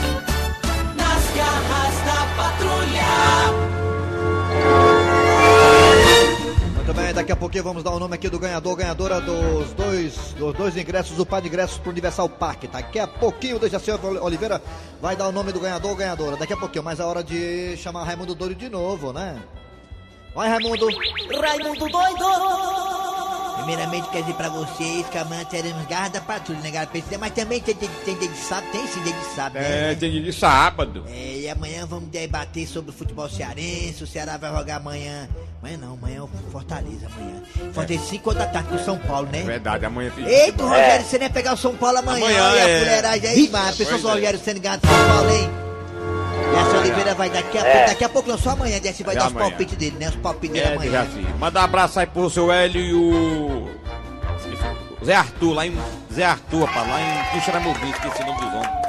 Nas 0.96 1.24
garras 1.34 1.94
da 2.04 2.42
patrulha. 2.42 3.85
Muito 6.74 6.94
bem, 6.94 7.12
daqui 7.12 7.32
a 7.32 7.36
pouquinho 7.36 7.64
vamos 7.64 7.82
dar 7.82 7.90
o 7.90 7.98
nome 7.98 8.14
aqui 8.14 8.28
do 8.28 8.38
ganhador, 8.38 8.76
ganhadora 8.76 9.20
dos 9.20 9.72
dois, 9.72 10.34
dos 10.38 10.54
dois 10.54 10.76
ingressos, 10.76 11.16
do 11.16 11.26
par 11.26 11.42
de 11.42 11.48
ingressos 11.48 11.78
pro 11.78 11.90
Universal 11.90 12.28
Park. 12.28 12.64
Daqui 12.70 12.98
a 12.98 13.06
pouquinho 13.06 13.56
o 13.56 13.58
Dejaci 13.58 13.90
Oliveira 13.90 14.62
vai 15.00 15.16
dar 15.16 15.28
o 15.28 15.32
nome 15.32 15.52
do 15.52 15.60
ganhador, 15.60 15.96
ganhadora. 15.96 16.36
Daqui 16.36 16.52
a 16.52 16.56
pouquinho, 16.56 16.84
mas 16.84 17.00
é 17.00 17.04
hora 17.04 17.24
de 17.24 17.76
chamar 17.76 18.04
Raimundo 18.04 18.34
Doido 18.34 18.54
de 18.54 18.68
novo, 18.68 19.12
né? 19.12 19.42
Vai, 20.34 20.48
Raimundo. 20.48 20.86
Raimundo 21.40 21.88
doido. 21.88 23.05
Primeiramente, 23.56 24.08
quer 24.10 24.20
dizer 24.20 24.34
pra 24.34 24.48
vocês 24.48 25.06
que 25.08 25.18
amanhã 25.18 25.44
teremos 25.44 25.84
garra 25.86 26.08
da 26.08 26.20
patrulha, 26.20 26.60
né, 26.60 26.70
galera? 26.70 26.90
Mas 27.18 27.32
também 27.32 27.60
tem, 27.60 27.74
tem, 27.74 27.88
tem 28.04 28.16
dia 28.16 28.28
de 28.28 28.38
sábado, 28.38 28.70
tem 28.70 28.86
sim 28.86 29.02
dia 29.02 29.12
de 29.12 29.24
sábado, 29.34 29.54
né? 29.54 29.92
É, 29.92 29.94
tem 29.94 30.10
dia 30.10 30.22
de 30.22 30.32
sábado. 30.32 31.04
É, 31.08 31.38
e 31.38 31.48
amanhã 31.48 31.86
vamos 31.86 32.08
debater 32.10 32.66
sobre 32.66 32.90
o 32.90 32.94
futebol 32.94 33.28
cearense. 33.28 34.04
O 34.04 34.06
Ceará 34.06 34.36
vai 34.36 34.52
jogar 34.52 34.76
amanhã. 34.76 35.28
Amanhã 35.60 35.78
não, 35.78 35.94
amanhã 35.94 36.18
é 36.18 36.22
o 36.22 36.28
Fortaleza 36.52 37.06
amanhã. 37.06 37.42
Fortaleza 37.72 38.04
5 38.04 38.22
contra 38.22 38.44
ataque 38.44 38.72
do 38.72 38.84
São 38.84 38.98
Paulo, 38.98 39.28
né? 39.32 39.42
Verdade, 39.42 39.84
amanhã 39.84 40.10
tem. 40.14 40.24
Eita, 40.26 40.62
Rogério, 40.62 41.04
você 41.04 41.18
nem 41.18 41.28
ia 41.28 41.32
pegar 41.32 41.54
o 41.54 41.56
São 41.56 41.74
Paulo 41.74 41.98
amanhã. 41.98 42.26
Amanhã, 42.26 42.56
é. 42.56 42.76
a 42.76 42.78
fuleiragem 42.78 43.30
aí, 43.30 43.48
mano. 43.48 43.66
Pensou 43.66 43.86
Pois 43.86 44.00
que 44.00 44.06
o 44.06 44.10
é. 44.10 44.12
Rogério 44.12 44.40
sendo 44.40 44.60
ganhado 44.60 44.82
do 44.82 44.88
São 44.88 45.08
Paulo, 45.08 45.30
hein? 45.30 45.65
E 46.74 46.76
Oliveira 46.78 47.14
vai 47.14 47.30
daqui 47.30 47.58
a 47.58 47.62
pouco, 47.64 47.86
daqui 47.88 48.04
a 48.04 48.08
pouco, 48.08 48.28
não, 48.28 48.38
só 48.38 48.50
amanhã, 48.50 48.80
Jesse 48.82 49.02
vai 49.02 49.14
É 49.14 49.18
dar 49.18 49.26
os 49.28 49.32
palpites 49.32 49.76
dele, 49.76 49.96
né? 49.98 50.08
Os 50.08 50.16
palpites 50.16 50.52
dele 50.54 50.66
É, 50.72 50.74
amanhã. 50.74 50.90
Dejaci. 51.04 51.26
Manda 51.38 51.60
um 51.60 51.64
abraço 51.64 52.00
aí 52.00 52.06
pro 52.06 52.30
seu 52.30 52.50
Hélio 52.52 52.80
e 52.80 52.94
o. 52.94 53.70
Zé 55.04 55.14
Arthur, 55.14 55.52
lá 55.54 55.66
em. 55.66 55.76
Zé 56.12 56.24
Arthur, 56.24 56.64
rapaz, 56.64 56.88
lá 56.88 57.00
em 57.00 57.30
Quixeramobim, 57.38 57.90
esqueci 57.90 58.22
o 58.22 58.26
nome 58.26 58.40
dos 58.40 58.48
homens. 58.54 58.86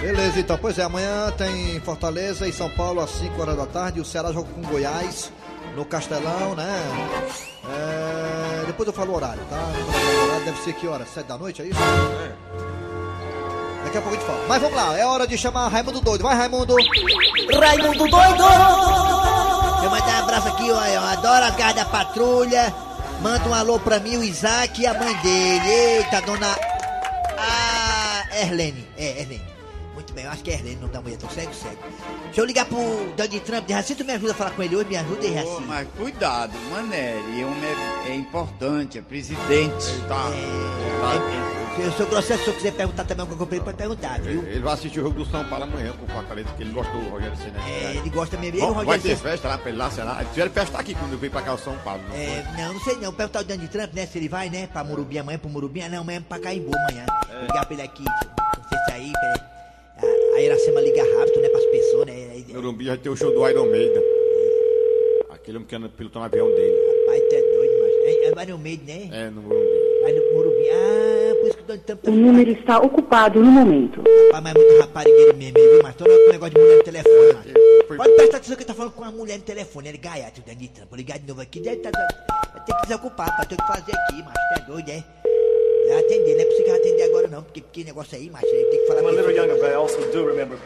Beleza, 0.00 0.38
então, 0.40 0.58
pois 0.60 0.78
é, 0.78 0.82
amanhã 0.82 1.30
tem 1.36 1.80
Fortaleza 1.80 2.46
e 2.46 2.52
São 2.52 2.68
Paulo 2.70 3.00
às 3.00 3.10
5 3.10 3.40
horas 3.40 3.56
da 3.56 3.64
tarde. 3.66 4.00
O 4.00 4.04
Ceará 4.04 4.32
joga 4.32 4.48
com 4.54 4.60
Goiás 4.60 5.32
no 5.74 5.84
Castelão, 5.84 6.54
né? 6.54 6.82
É, 7.70 8.66
Depois 8.66 8.86
eu 8.86 8.92
falo 8.92 9.12
o 9.12 9.16
horário, 9.16 9.40
tá? 9.48 9.56
O 9.56 10.24
horário 10.26 10.44
deve 10.44 10.58
ser 10.60 10.74
que 10.74 10.86
hora? 10.86 11.06
7 11.06 11.26
da 11.26 11.38
noite, 11.38 11.62
é 11.62 11.66
isso? 11.66 11.80
Daqui 13.94 13.98
a 13.98 14.10
pouco 14.10 14.16
a 14.16 14.20
gente 14.20 14.26
fala. 14.26 14.48
Mas 14.48 14.60
vamos 14.60 14.76
lá, 14.76 14.98
é 14.98 15.06
hora 15.06 15.24
de 15.24 15.38
chamar 15.38 15.68
Raimundo 15.68 16.00
Doido. 16.00 16.22
Vai, 16.22 16.36
Raimundo! 16.36 16.74
Raimundo 16.74 18.08
doido. 18.08 18.42
Eu 19.84 19.90
mandar 19.90 20.20
um 20.20 20.22
abraço 20.24 20.48
aqui, 20.48 20.70
ó, 20.72 20.84
eu 20.86 21.00
adoro 21.00 21.44
a 21.44 21.50
garra 21.50 21.72
da 21.74 21.84
patrulha. 21.84 22.74
Manda 23.22 23.48
um 23.48 23.54
alô 23.54 23.78
pra 23.78 24.00
mim, 24.00 24.16
o 24.16 24.24
Isaac 24.24 24.82
e 24.82 24.86
a 24.86 24.94
mãe 24.94 25.14
dele. 25.18 25.68
Eita, 25.68 26.20
dona. 26.22 26.56
Ah, 27.38 28.24
Erlene. 28.40 28.84
É, 28.98 29.20
Erlene. 29.20 29.44
Muito 29.94 30.12
bem, 30.12 30.24
eu 30.24 30.32
acho 30.32 30.42
que 30.42 30.50
é 30.50 30.54
Erlene, 30.54 30.78
não 30.80 30.88
da 30.88 31.00
mulher, 31.00 31.16
tô 31.16 31.28
cego, 31.28 31.54
cego. 31.54 31.78
Deixa 32.24 32.40
eu 32.40 32.44
ligar 32.44 32.64
pro 32.64 32.78
Donald 33.16 33.40
Trump. 33.40 33.68
Jaci, 33.68 33.94
tu 33.94 34.04
me 34.04 34.12
ajuda 34.14 34.32
a 34.32 34.34
falar 34.34 34.50
com 34.50 34.62
ele 34.64 34.74
hoje? 34.74 34.88
Me 34.88 34.96
ajuda 34.96 35.24
aí, 35.24 35.30
Ô, 35.30 35.34
Jaci. 35.34 35.62
mas 35.68 35.88
cuidado, 35.96 36.52
mané, 36.72 37.12
ele 37.28 37.42
é, 37.42 37.46
um, 37.46 37.64
é, 37.64 38.10
é 38.10 38.14
importante, 38.16 38.98
é 38.98 39.02
presidente. 39.02 39.86
Tá. 40.08 40.30
Se 40.32 41.63
eu 41.82 41.92
sou 41.92 42.06
grosseiro, 42.06 42.42
se 42.42 42.48
eu 42.48 42.54
quiser 42.54 42.72
perguntar 42.72 43.04
também 43.04 43.24
o 43.24 43.26
que 43.28 43.34
eu 43.34 43.38
comprei, 43.38 43.60
pode 43.60 43.76
perguntar, 43.76 44.20
viu? 44.20 44.42
Ele 44.46 44.60
vai 44.60 44.74
assistir 44.74 45.00
o 45.00 45.02
jogo 45.02 45.18
do 45.24 45.30
São 45.30 45.44
Paulo 45.44 45.64
amanhã 45.64 45.92
com 45.92 46.04
o 46.04 46.08
Fortaleza, 46.08 46.48
que 46.56 46.62
ele 46.62 46.70
gostou 46.72 47.00
do 47.00 47.08
Rogério 47.10 47.36
Senna. 47.36 47.58
É, 47.68 47.96
ele 47.96 48.10
gosta 48.10 48.36
mesmo. 48.36 48.60
Bom, 48.60 48.84
vai 48.84 48.98
ter 48.98 49.16
festa 49.16 49.48
lá 49.48 49.58
pra 49.58 49.68
ele 49.70 49.78
lá, 49.78 49.90
será? 49.90 50.16
Eles 50.20 50.28
tiveram 50.30 50.50
festa 50.52 50.78
aqui 50.78 50.94
quando 50.94 51.12
eu 51.12 51.18
vim 51.18 51.30
pra 51.30 51.42
cá 51.42 51.54
o 51.54 51.58
São 51.58 51.76
Paulo. 51.78 52.02
Não 52.08 52.14
É, 52.16 52.42
foi? 52.42 52.62
não, 52.62 52.72
não 52.74 52.80
sei 52.80 52.96
não. 52.96 53.12
Perguntar 53.12 53.40
o 53.40 53.44
Donald 53.44 53.68
Trump, 53.68 53.92
né? 53.94 54.06
Se 54.06 54.18
ele 54.18 54.28
vai, 54.28 54.48
né? 54.50 54.68
Pra 54.72 54.84
Murubi 54.84 55.18
amanhã, 55.18 55.38
pro 55.38 55.48
Murubi. 55.50 55.82
Ah, 55.82 55.88
não, 55.88 56.00
amanhã 56.02 56.22
pra 56.28 56.38
Caimbu 56.38 56.70
amanhã. 56.76 57.06
É. 57.30 57.40
Ligar 57.42 57.64
pra 57.66 57.74
ele 57.74 57.82
aqui. 57.82 58.04
Não 58.04 58.68
sei 58.68 58.78
se 58.86 58.92
aí. 58.92 59.12
A, 60.02 60.36
a 60.36 60.40
Iracema 60.40 60.80
liga 60.80 61.02
rápido, 61.18 61.40
né? 61.40 61.48
Pras 61.48 61.64
pessoas, 61.66 62.06
né? 62.06 62.44
No 62.48 62.58
Urumbi 62.60 62.84
já 62.84 62.96
tem 62.96 63.10
o 63.10 63.16
show 63.16 63.32
do 63.32 63.48
Iron 63.48 63.66
Maiden. 63.70 64.02
Aquele 65.30 65.56
homem 65.58 65.68
que 65.68 65.74
anda 65.76 65.88
pilotando 65.88 66.24
o 66.24 66.26
avião 66.26 66.46
dele. 66.54 66.76
Rapaz, 67.00 67.22
tu 67.28 67.34
é 67.34 67.40
doido, 67.42 67.72
mas. 67.80 67.92
É, 68.04 68.40
é 68.40 68.44
Iron 68.46 68.58
Maiden, 68.58 69.08
né? 69.10 69.26
É, 69.26 69.30
no 69.30 69.40
Urumbi. 69.46 69.84
Aí 70.04 70.12
no 70.12 70.32
Morumbi. 70.34 70.68
Ah, 70.70 71.13
o 71.60 71.78
tá 71.78 71.96
O 72.06 72.10
número 72.10 72.50
está 72.50 72.78
ocupado 72.78 73.40
no 73.40 73.50
momento. 73.50 74.02
Rapaz, 74.32 74.42
mas 74.42 74.54
é 74.54 74.58
muito 74.58 74.80
raparigueiro 74.80 75.36
mesmo, 75.36 75.54
viu? 75.54 75.82
Mas 75.82 75.94
todo 75.94 76.08
com 76.08 76.32
negócio 76.32 76.54
de 76.54 76.60
mulher 76.60 76.76
no 76.78 76.84
telefone, 76.84 77.32
mano. 77.34 77.96
Pode 77.96 78.12
prestar 78.14 78.36
atenção 78.38 78.56
que 78.56 78.62
ele 78.62 78.68
tá 78.68 78.74
falando 78.74 78.92
com 78.92 79.02
uma 79.02 79.10
mulher 79.10 79.38
no 79.38 79.44
telefone. 79.44 79.88
Ele 79.88 79.98
gaiato, 79.98 80.40
o 80.40 80.44
Donald 80.44 80.68
Trump. 80.68 80.88
Vou 80.88 80.96
ligar 80.96 81.18
de 81.18 81.26
novo 81.28 81.40
aqui. 81.40 81.60
Deve 81.60 81.76
tá, 81.76 81.90
vai 82.52 82.64
ter 82.64 82.74
que 82.74 82.82
desocupar, 82.86 83.28
rapaz. 83.28 83.48
Tem 83.48 83.58
que 83.58 83.66
fazer 83.66 83.92
aqui, 83.92 84.22
macho. 84.22 84.34
Tá 84.34 84.64
doido, 84.66 84.88
é? 84.90 85.04
Vai 85.86 85.98
atender, 85.98 86.34
não 86.34 86.40
é 86.40 86.44
possível 86.46 86.74
atender 86.74 87.02
agora 87.02 87.28
não, 87.28 87.42
porque 87.42 87.60
que 87.60 87.84
negócio 87.84 88.16
aí, 88.16 88.30
macho. 88.30 88.46
Ele 88.46 88.64
tem 88.70 88.80
que 88.80 88.86
falar 88.86 89.02
com 89.02 89.10
little 89.10 89.30
ele. 89.30 89.38
younger, 89.38 89.56
but 89.56 89.70
I 89.70 89.74
also 89.74 90.00
do 90.10 90.26
remember. 90.26 90.58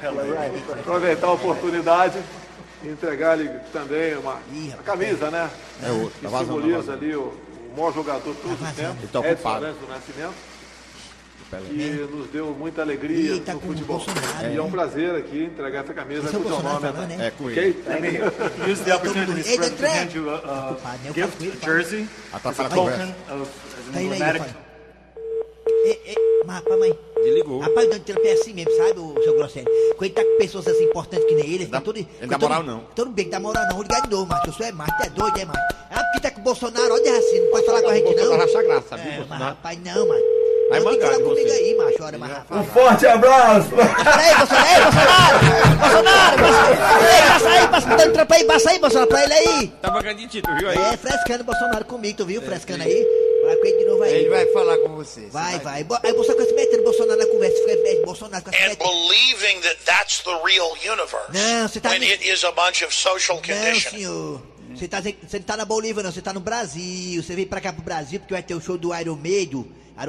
Aproveitar 0.80 1.26
a 1.26 1.32
oportunidade 1.32 2.18
e 2.84 2.88
entregar-lhe 2.88 3.48
também 3.72 4.16
uma, 4.16 4.34
uma 4.34 4.82
camisa, 4.84 5.30
né? 5.30 5.50
É 5.82 5.90
outro, 5.90 6.10
que 6.10 6.20
tá 6.20 6.28
vazando, 6.28 6.54
tá 6.54 6.62
simboliza 6.62 6.92
ali 6.92 7.16
o, 7.16 7.22
o 7.22 7.76
maior 7.76 7.92
jogador 7.92 8.32
de 8.32 8.40
todos 8.40 8.62
os 8.62 8.72
tempos, 8.72 8.96
Ele 8.98 9.08
tá 9.08 9.28
Edson. 9.28 9.48
Arantes 9.48 9.80
do 9.80 9.88
Nascimento, 9.88 10.34
Pelé. 11.50 11.64
que 11.68 12.14
nos 12.14 12.28
deu 12.30 12.46
muita 12.58 12.82
alegria 12.82 13.40
tá 13.40 13.52
no 13.54 13.58
o 13.58 13.62
futebol. 13.62 13.96
Bolsonaro, 13.98 14.52
e 14.52 14.56
é 14.56 14.60
um 14.60 14.64
né? 14.66 14.70
prazer 14.70 15.14
aqui 15.14 15.44
entregar 15.44 15.84
essa 15.84 15.94
camisa 15.94 16.26
é 16.26 16.30
o 16.30 16.32
com 16.32 16.38
o 16.40 16.42
seu 16.42 16.62
nome. 16.62 16.80
falando, 16.80 17.08
né? 17.08 17.16
né? 17.16 17.26
É, 17.26 17.30
com 17.30 17.50
ele. 17.50 17.82
Let 17.86 18.00
me 18.00 18.72
use 18.72 18.82
the 18.84 18.94
opportunity. 18.94 19.48
Ei, 19.48 19.56
President, 19.56 19.78
to 19.78 19.86
hand 19.86 20.14
you 20.14 20.30
a, 20.30 20.36
a 20.36 20.74
Pai, 20.74 20.98
nem 21.02 21.14
gift, 21.14 21.30
fala 21.30 21.38
com 21.38 21.44
ele, 21.44 21.58
a 21.62 21.64
jersey, 21.66 22.08
as 22.32 22.44
a 22.44 22.48
a 22.50 22.68
token 22.68 22.84
of, 22.84 23.02
as 23.30 23.40
an 23.40 23.92
Tá 23.92 24.02
emblematic. 24.02 24.42
rapaz. 24.42 24.68
Mas 26.46 26.56
rapaz, 26.56 26.78
mãe. 26.80 26.98
Desligou. 27.22 27.58
Rapaz, 27.60 27.86
o 27.86 27.90
Donald 27.90 28.04
Trump 28.12 28.24
é 28.26 28.32
assim 28.32 28.52
mesmo, 28.54 28.70
sabe, 28.76 29.00
o 29.00 29.22
seu 29.22 29.34
Grosselio? 29.36 29.68
Quando 29.96 30.02
ele 30.04 30.14
tá 30.14 30.24
com 30.24 30.36
pessoas 30.38 30.66
assim 30.68 30.84
importantes 30.84 31.26
que 31.26 31.34
nem 31.34 31.44
ele, 31.44 31.54
ele 31.64 31.66
Dá- 31.66 31.80
todo. 31.80 31.96
ele 31.96 32.08
dá 32.26 32.38
moral, 32.38 32.62
não. 32.62 32.80
Todo 32.94 33.10
bem, 33.10 33.28
dá 33.28 33.40
moral 33.40 33.64
não. 33.70 33.82
Ligar 33.82 34.02
de 34.02 34.10
novo, 34.10 34.26
macho. 34.26 34.48
Eu 34.48 34.52
sou 34.52 34.66
é 34.66 34.72
macho, 34.72 34.92
é 35.02 35.08
doido, 35.10 35.38
é, 35.38 35.44
macho. 35.44 35.60
Ah, 35.90 36.02
porque 36.04 36.20
tá 36.20 36.30
com 36.30 36.40
o 36.40 36.44
Bolsonaro, 36.44 36.94
olha 36.94 37.18
assim, 37.18 37.40
não 37.40 37.50
pode 37.50 37.66
falar 37.66 37.82
com 37.82 37.88
a 37.88 37.94
gente, 37.94 38.04
não. 38.04 38.14
Bolsonaro 38.14 38.42
acha 38.44 38.62
graça, 38.62 38.96
viu, 38.96 39.12
É, 39.12 39.24
mas 39.28 39.38
rapaz, 39.40 39.78
não, 39.84 40.08
mano. 40.08 40.22
Vai 40.68 40.78
que 40.80 40.84
mangar 40.84 41.00
falar 41.06 41.16
de 41.16 41.22
comigo 41.24 41.48
você. 41.48 41.54
aí, 41.54 41.74
macho. 41.76 42.02
Olha, 42.04 42.18
mas 42.18 42.30
rapaz. 42.30 42.66
Forte 42.72 43.06
abraço! 43.06 43.68
Peraí, 43.70 44.34
Bolsonaro, 44.36 44.68
ei, 44.68 44.80
Bolsonaro! 44.82 45.38
Bolsonaro, 45.78 46.36
passa, 46.42 46.68
ei, 46.68 47.28
passa 47.28 47.48
aí, 47.48 47.68
passa 47.68 47.86
Donald 47.88 48.12
Trump 48.12 48.32
aí, 48.32 48.44
passa 48.44 48.70
aí, 48.70 48.78
Bolsonaro, 48.78 49.08
pra 49.08 49.24
ele 49.24 49.32
aí. 49.32 49.68
Tá 49.80 49.90
bagando 49.90 50.18
de 50.18 50.28
título, 50.28 50.56
viu 50.58 50.68
aí? 50.68 50.78
É, 50.78 50.96
frescando 50.96 51.40
o 51.42 51.44
Bolsonaro 51.44 51.84
comigo, 51.84 52.16
tu 52.18 52.26
viu? 52.26 52.42
Frescando 52.42 52.82
aí. 52.82 53.06
Vai 53.46 53.56
com 53.56 53.64
ele 53.66 53.78
de 53.78 53.84
novo 53.86 54.02
aí. 54.02 54.14
Ele 54.14 54.28
vai 54.28 54.46
falar 54.52 54.76
com 54.78 54.88
você. 54.96 55.20
você 55.22 55.30
Vai, 55.30 55.58
vai. 55.60 55.84
Bo- 55.84 55.98
Aí 56.02 56.12
você 56.12 56.32
fica 56.32 56.44
se 56.44 56.52
metendo 56.52 56.82
Bolsonaro 56.82 57.18
na 57.18 57.26
conversa, 57.26 57.56
fica 57.56 57.72
é, 57.88 58.04
Bolsonaro 58.04 58.44
fica 58.44 58.56
se 58.56 58.62
and 58.62 58.68
metendo. 58.68 58.90
believing 58.90 59.60
that 59.62 59.76
that's 59.86 60.18
the 60.20 60.30
real 60.44 60.70
universe 60.72 61.32
Não, 61.32 61.66
você 61.68 61.80
tá 61.80 61.88
when 61.90 62.00
me- 62.00 62.12
it 62.12 62.28
is 62.30 62.44
a 62.44 62.52
bunch 62.52 62.84
of 62.84 62.94
social 62.94 63.36
Não, 63.38 63.42
conditioning. 63.42 63.98
senhor. 64.02 64.42
Você, 64.74 64.86
tá, 64.86 65.00
você 65.00 65.16
não 65.38 65.42
tá 65.42 65.56
na 65.56 65.64
Bolívia, 65.64 66.02
não. 66.02 66.12
Você 66.12 66.20
tá 66.20 66.30
no 66.32 66.40
Brasil. 66.40 67.22
Você 67.22 67.34
veio 67.34 67.48
pra 67.48 67.58
cá 67.60 67.72
pro 67.72 67.82
Brasil 67.82 68.20
porque 68.20 68.34
vai 68.34 68.42
ter 68.42 68.54
o 68.54 68.60
show 68.60 68.76
do 68.76 68.94
Iron 68.94 69.16
Maiden. 69.16 69.64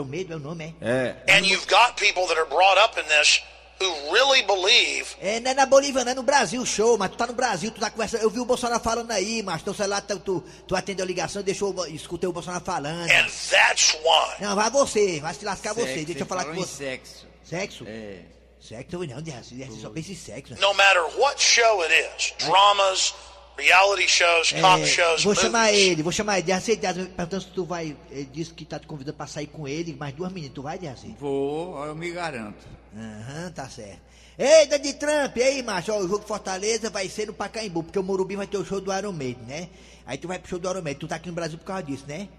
Maiden 0.06 0.34
é 0.34 0.36
o 0.36 0.40
nome, 0.40 0.76
é? 0.82 1.16
É. 1.28 1.38
And 1.38 1.46
you've 1.46 1.68
got 1.68 1.96
people 1.96 2.26
that 2.28 2.40
are 2.40 2.48
brought 2.50 2.78
up 2.84 3.00
in 3.00 3.04
this 3.04 3.42
who 3.82 4.12
really 4.14 4.42
believe 4.44 5.16
É, 5.22 5.40
não 5.40 5.52
é 5.52 5.54
na 5.54 5.66
Bolívia, 5.66 6.04
não 6.04 6.12
é 6.12 6.16
no 6.16 6.22
Brasil 6.24 6.62
o 6.62 6.66
show, 6.66 6.98
mas 6.98 7.12
tu 7.12 7.18
tá 7.18 7.26
no 7.28 7.34
Brasil, 7.34 7.72
tu 7.72 7.80
tá 7.80 7.90
conversando. 7.90 8.22
Eu 8.24 8.30
vi 8.30 8.40
o 8.40 8.46
Bolsonaro 8.46 8.82
falando 8.84 9.10
aí, 9.12 9.42
mas 9.42 9.62
teu 9.64 9.74
celular, 9.74 10.02
tu, 10.02 10.20
tu, 10.20 10.44
tu 10.68 10.76
atendeu 10.76 11.06
a 11.06 11.08
ligação, 11.08 11.42
deixou, 11.42 11.74
o- 11.74 11.88
escutei 11.88 12.28
o 12.30 12.34
Bolsonaro 12.34 12.64
falando. 12.64 13.10
and 13.10 13.26
that's 13.50 13.94
why 14.04 14.36
Não, 14.42 14.54
vai 14.56 14.70
você, 14.70 15.20
vai 15.22 15.34
se 15.34 15.46
lascar 15.46 15.74
você. 15.74 15.86
Sexo, 15.86 15.96
Deixa 16.06 16.12
ele 16.12 16.22
eu 16.22 16.26
falar 16.26 16.46
com 16.46 16.54
você. 16.56 16.76
sexo. 16.86 17.28
Sexo? 17.44 17.86
É. 17.88 18.20
Sexo 18.60 18.98
não, 19.00 19.80
só 19.82 19.90
pensa 19.90 20.12
em 20.12 20.16
sexo. 20.16 20.54
né? 20.54 20.60
no 20.60 20.74
matter 20.74 21.02
what 21.18 21.42
show 21.42 21.82
it 21.82 21.94
is, 21.94 22.34
dramas, 22.46 23.16
reality 23.60 24.08
shows, 24.08 24.54
É, 24.54 24.86
shows, 24.86 25.24
vou 25.24 25.36
chamar 25.36 25.68
movies, 25.68 25.88
ele, 25.88 26.04
vou 26.04 26.12
chamar 26.12 26.38
ele. 26.38 26.48
Derraci, 26.48 26.76
Derraci, 26.76 27.06
perguntando 27.06 27.44
se 27.44 27.50
tu 27.50 27.66
vai. 27.66 27.96
Ele 28.10 28.26
disse 28.32 28.54
que 28.54 28.66
tá 28.66 28.80
te 28.80 28.88
convidando 28.88 29.18
pra 29.18 29.28
sair 29.28 29.48
com 29.48 29.68
ele, 29.68 29.96
mais 30.00 30.14
duas 30.14 30.32
meninas. 30.32 30.56
Tu 30.56 30.62
vai, 30.62 30.78
Derraci? 30.80 31.16
Vou, 31.20 31.84
eu 31.86 31.96
me 31.96 32.10
garanto. 32.12 32.58
Aham, 32.96 33.52
tá 33.52 33.70
certo. 33.70 34.00
Ei, 34.38 34.66
Donald 34.68 34.94
Trump, 34.94 35.36
e 35.38 35.44
aí, 35.44 35.62
macho, 35.62 35.92
ó, 35.92 35.98
o 35.98 36.08
jogo 36.08 36.26
Fortaleza 36.26 36.90
vai 36.90 37.10
ser 37.10 37.28
no 37.28 37.34
Pacaembu, 37.34 37.84
porque 37.84 38.00
o 38.00 38.04
Morumbi 38.04 38.38
vai 38.38 38.48
ter 38.48 38.58
o 38.58 38.64
show 38.66 38.80
do 38.80 38.94
Iron 38.98 39.12
Maiden, 39.12 39.44
né? 39.46 39.68
Aí 40.08 40.18
tu 40.18 40.30
vai 40.30 40.40
pro 40.40 40.50
show 40.50 40.58
do 40.58 40.70
Iron 40.70 40.82
Maiden, 40.82 41.00
tu 41.00 41.08
tá 41.10 41.16
aqui 41.18 41.28
no 41.28 41.36
Brasil 41.36 41.58
por 41.58 41.66
causa 41.66 41.84
disso, 41.84 42.06
né? 42.08 42.30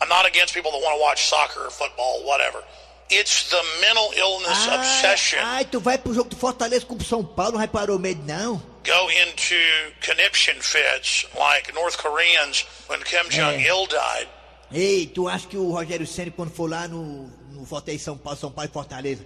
I'm 0.00 0.08
not 0.08 0.24
against 0.24 0.54
people 0.54 0.70
that 0.70 0.80
want 0.84 0.94
to 0.96 1.02
watch 1.02 1.26
soccer, 1.28 1.68
football, 1.72 2.24
whatever. 2.24 2.62
It's 3.10 3.48
the 3.50 3.62
mental 3.80 4.12
illness 4.14 4.68
obsession 4.68 5.38
Ai, 5.42 5.64
tu 5.64 5.80
vai 5.80 5.96
pro 5.98 6.12
jogo 6.12 6.28
do 6.28 6.36
Fortaleza 6.36 6.84
com 6.86 6.94
o 6.94 7.02
São 7.02 7.24
Paulo, 7.24 7.52
não 7.52 7.58
vai 7.58 7.66
para 7.66 7.90
o 7.90 7.94
Iron 7.94 7.98
Maiden, 7.98 8.24
não? 8.24 8.62
Go 8.88 9.08
into 9.22 9.60
conniption 10.00 10.56
fits 10.60 11.26
like 11.38 11.72
North 11.74 11.98
Koreans 11.98 12.64
when 12.88 13.00
Kim 13.04 13.28
Jong 13.28 13.60
Il 13.60 13.86
died. 13.86 14.28
Ei, 14.72 15.06
tu 15.06 15.28
acha 15.28 15.46
que 15.46 15.56
o 15.56 15.70
Rogério 15.70 16.06
Senna, 16.06 16.30
quando 16.30 16.50
for 16.50 16.68
lá 16.68 16.88
no, 16.88 17.28
no 17.52 17.64
Fortaleza 17.66 18.04
São 18.04 18.18
Paulo, 18.18 18.38
São 18.38 18.50
Paulo 18.50 18.68
e 18.68 18.72
Fortaleza, 18.72 19.24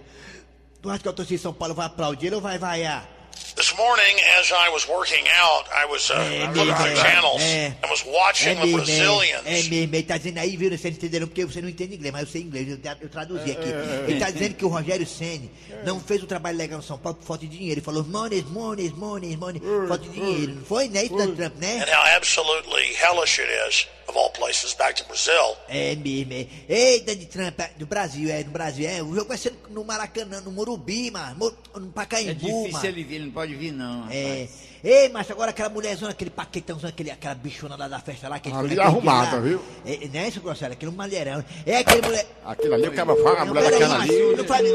tu 0.81 0.89
acha 0.89 1.01
que 1.01 1.09
a 1.09 1.13
torcida 1.13 1.37
de 1.37 1.41
São 1.41 1.53
Paulo 1.53 1.73
vai 1.73 1.85
aplaudir 1.85 2.27
ele 2.27 2.35
ou 2.35 2.41
vai 2.41 2.57
vaiar? 2.57 3.07
This 3.55 3.71
morning, 3.77 4.17
as 4.39 4.51
I 4.51 4.69
was 4.69 4.87
working 4.87 5.23
out, 5.29 5.65
I 5.71 5.85
was 5.85 6.09
uh, 6.09 6.13
É 6.15 6.47
looking 6.47 6.65
mesmo, 6.65 6.75
through 6.75 6.95
channels 6.95 7.41
é. 7.43 7.67
and 7.83 7.89
was 7.89 8.03
watching 8.03 8.49
É 8.49 8.55
the 8.55 8.65
Brazilians. 8.71 9.45
é, 9.45 9.59
é 9.59 9.63
mesmo, 9.63 9.95
ele 9.95 10.03
tá 10.03 10.17
dizendo 10.17 10.39
aí, 10.39 10.57
viu, 10.57 10.69
vocês 10.75 10.95
entenderam 10.95 11.27
porque 11.27 11.45
você 11.45 11.61
não 11.61 11.69
entende 11.69 11.93
inglês, 11.95 12.11
mas 12.11 12.21
eu 12.23 12.27
sei 12.27 12.41
inglês, 12.41 12.67
eu, 12.67 12.79
eu 13.01 13.09
traduzi 13.09 13.51
aqui. 13.51 13.69
Ele 14.07 14.19
tá 14.19 14.31
dizendo 14.31 14.55
que 14.55 14.65
o 14.65 14.67
Rogério 14.69 15.05
Senni 15.05 15.51
não 15.85 15.99
fez 15.99 16.23
um 16.23 16.25
trabalho 16.25 16.57
legal 16.57 16.77
no 16.79 16.83
São 16.83 16.97
Paulo 16.97 17.17
por 17.19 17.25
falta 17.27 17.45
de 17.45 17.51
dinheiro. 17.55 17.75
Ele 17.79 17.85
falou 17.85 18.03
money, 18.03 18.43
money, 18.49 18.89
money, 18.89 19.37
money, 19.37 19.61
falta 19.87 20.03
de 20.03 20.09
dinheiro. 20.09 20.55
Não 20.55 20.65
foi, 20.65 20.87
né, 20.89 21.03
isso, 21.03 21.13
Donald 21.13 21.35
Trump, 21.35 21.55
né? 21.57 21.85
and 21.87 21.95
how 21.95 22.03
absolutely 22.17 22.95
hellish 22.95 23.39
it 23.39 23.51
is, 23.69 23.87
of 24.07 24.17
all 24.17 24.29
places, 24.31 24.73
back 24.73 24.95
to 24.95 25.05
Brazil. 25.07 25.55
É 25.67 25.95
mesmo, 25.95 26.33
é. 26.33 26.47
Ei, 26.67 26.99
Donald 27.01 27.25
Trump, 27.27 27.59
é, 27.59 27.71
no 27.79 27.85
Brasil, 27.85 28.29
é, 28.29 28.43
no 28.43 28.51
Brasil, 28.51 28.87
é. 28.87 29.01
O 29.01 29.13
jogo 29.13 29.27
vai 29.27 29.37
ser 29.37 29.53
no 29.69 29.83
Maracanã, 29.83 30.41
no 30.41 30.51
Morumbi, 30.51 31.11
mano, 31.11 31.53
no 31.75 31.87
Pacaembu, 31.87 32.31
É 32.31 32.33
difícil 32.33 32.71
mano. 32.71 32.85
ele 32.85 33.03
vir, 33.03 33.15
ele 33.15 33.25
não 33.25 33.31
pode 33.31 33.55
vir 33.55 33.71
não. 33.71 34.07
É. 34.09 34.47
Ei, 34.83 35.07
mas 35.09 35.31
agora 35.31 35.51
aquela 35.51 35.69
mulherzona, 35.69 36.11
aquele 36.11 36.29
paquetãozão, 36.29 36.89
aquele, 36.89 37.09
aquela 37.09 37.35
bichona 37.35 37.77
lá 37.77 37.87
da 37.87 37.99
festa 37.99 38.27
lá, 38.27 38.37
que 38.37 38.51
Ali 38.51 38.77
arrumada, 38.77 39.39
viu? 39.39 39.61
É, 39.85 40.09
não 40.13 40.19
é 40.19 40.27
isso, 40.27 40.41
Grosselio? 40.41 40.73
Aquele 40.73 40.91
mulherão. 40.91 41.43
É 41.65 41.77
aquele 41.77 42.01
mulher. 42.01 42.27
Aquilo 42.45 42.73
ali, 42.73 42.87
o 42.89 42.91
cara 42.93 43.15
fala, 43.15 43.39
a 43.41 43.45
Não, 43.45 43.53
mulher 43.53 43.71
daquela 43.71 44.01
ali. 44.01 44.35
Não 44.35 44.43
faz. 44.43 44.67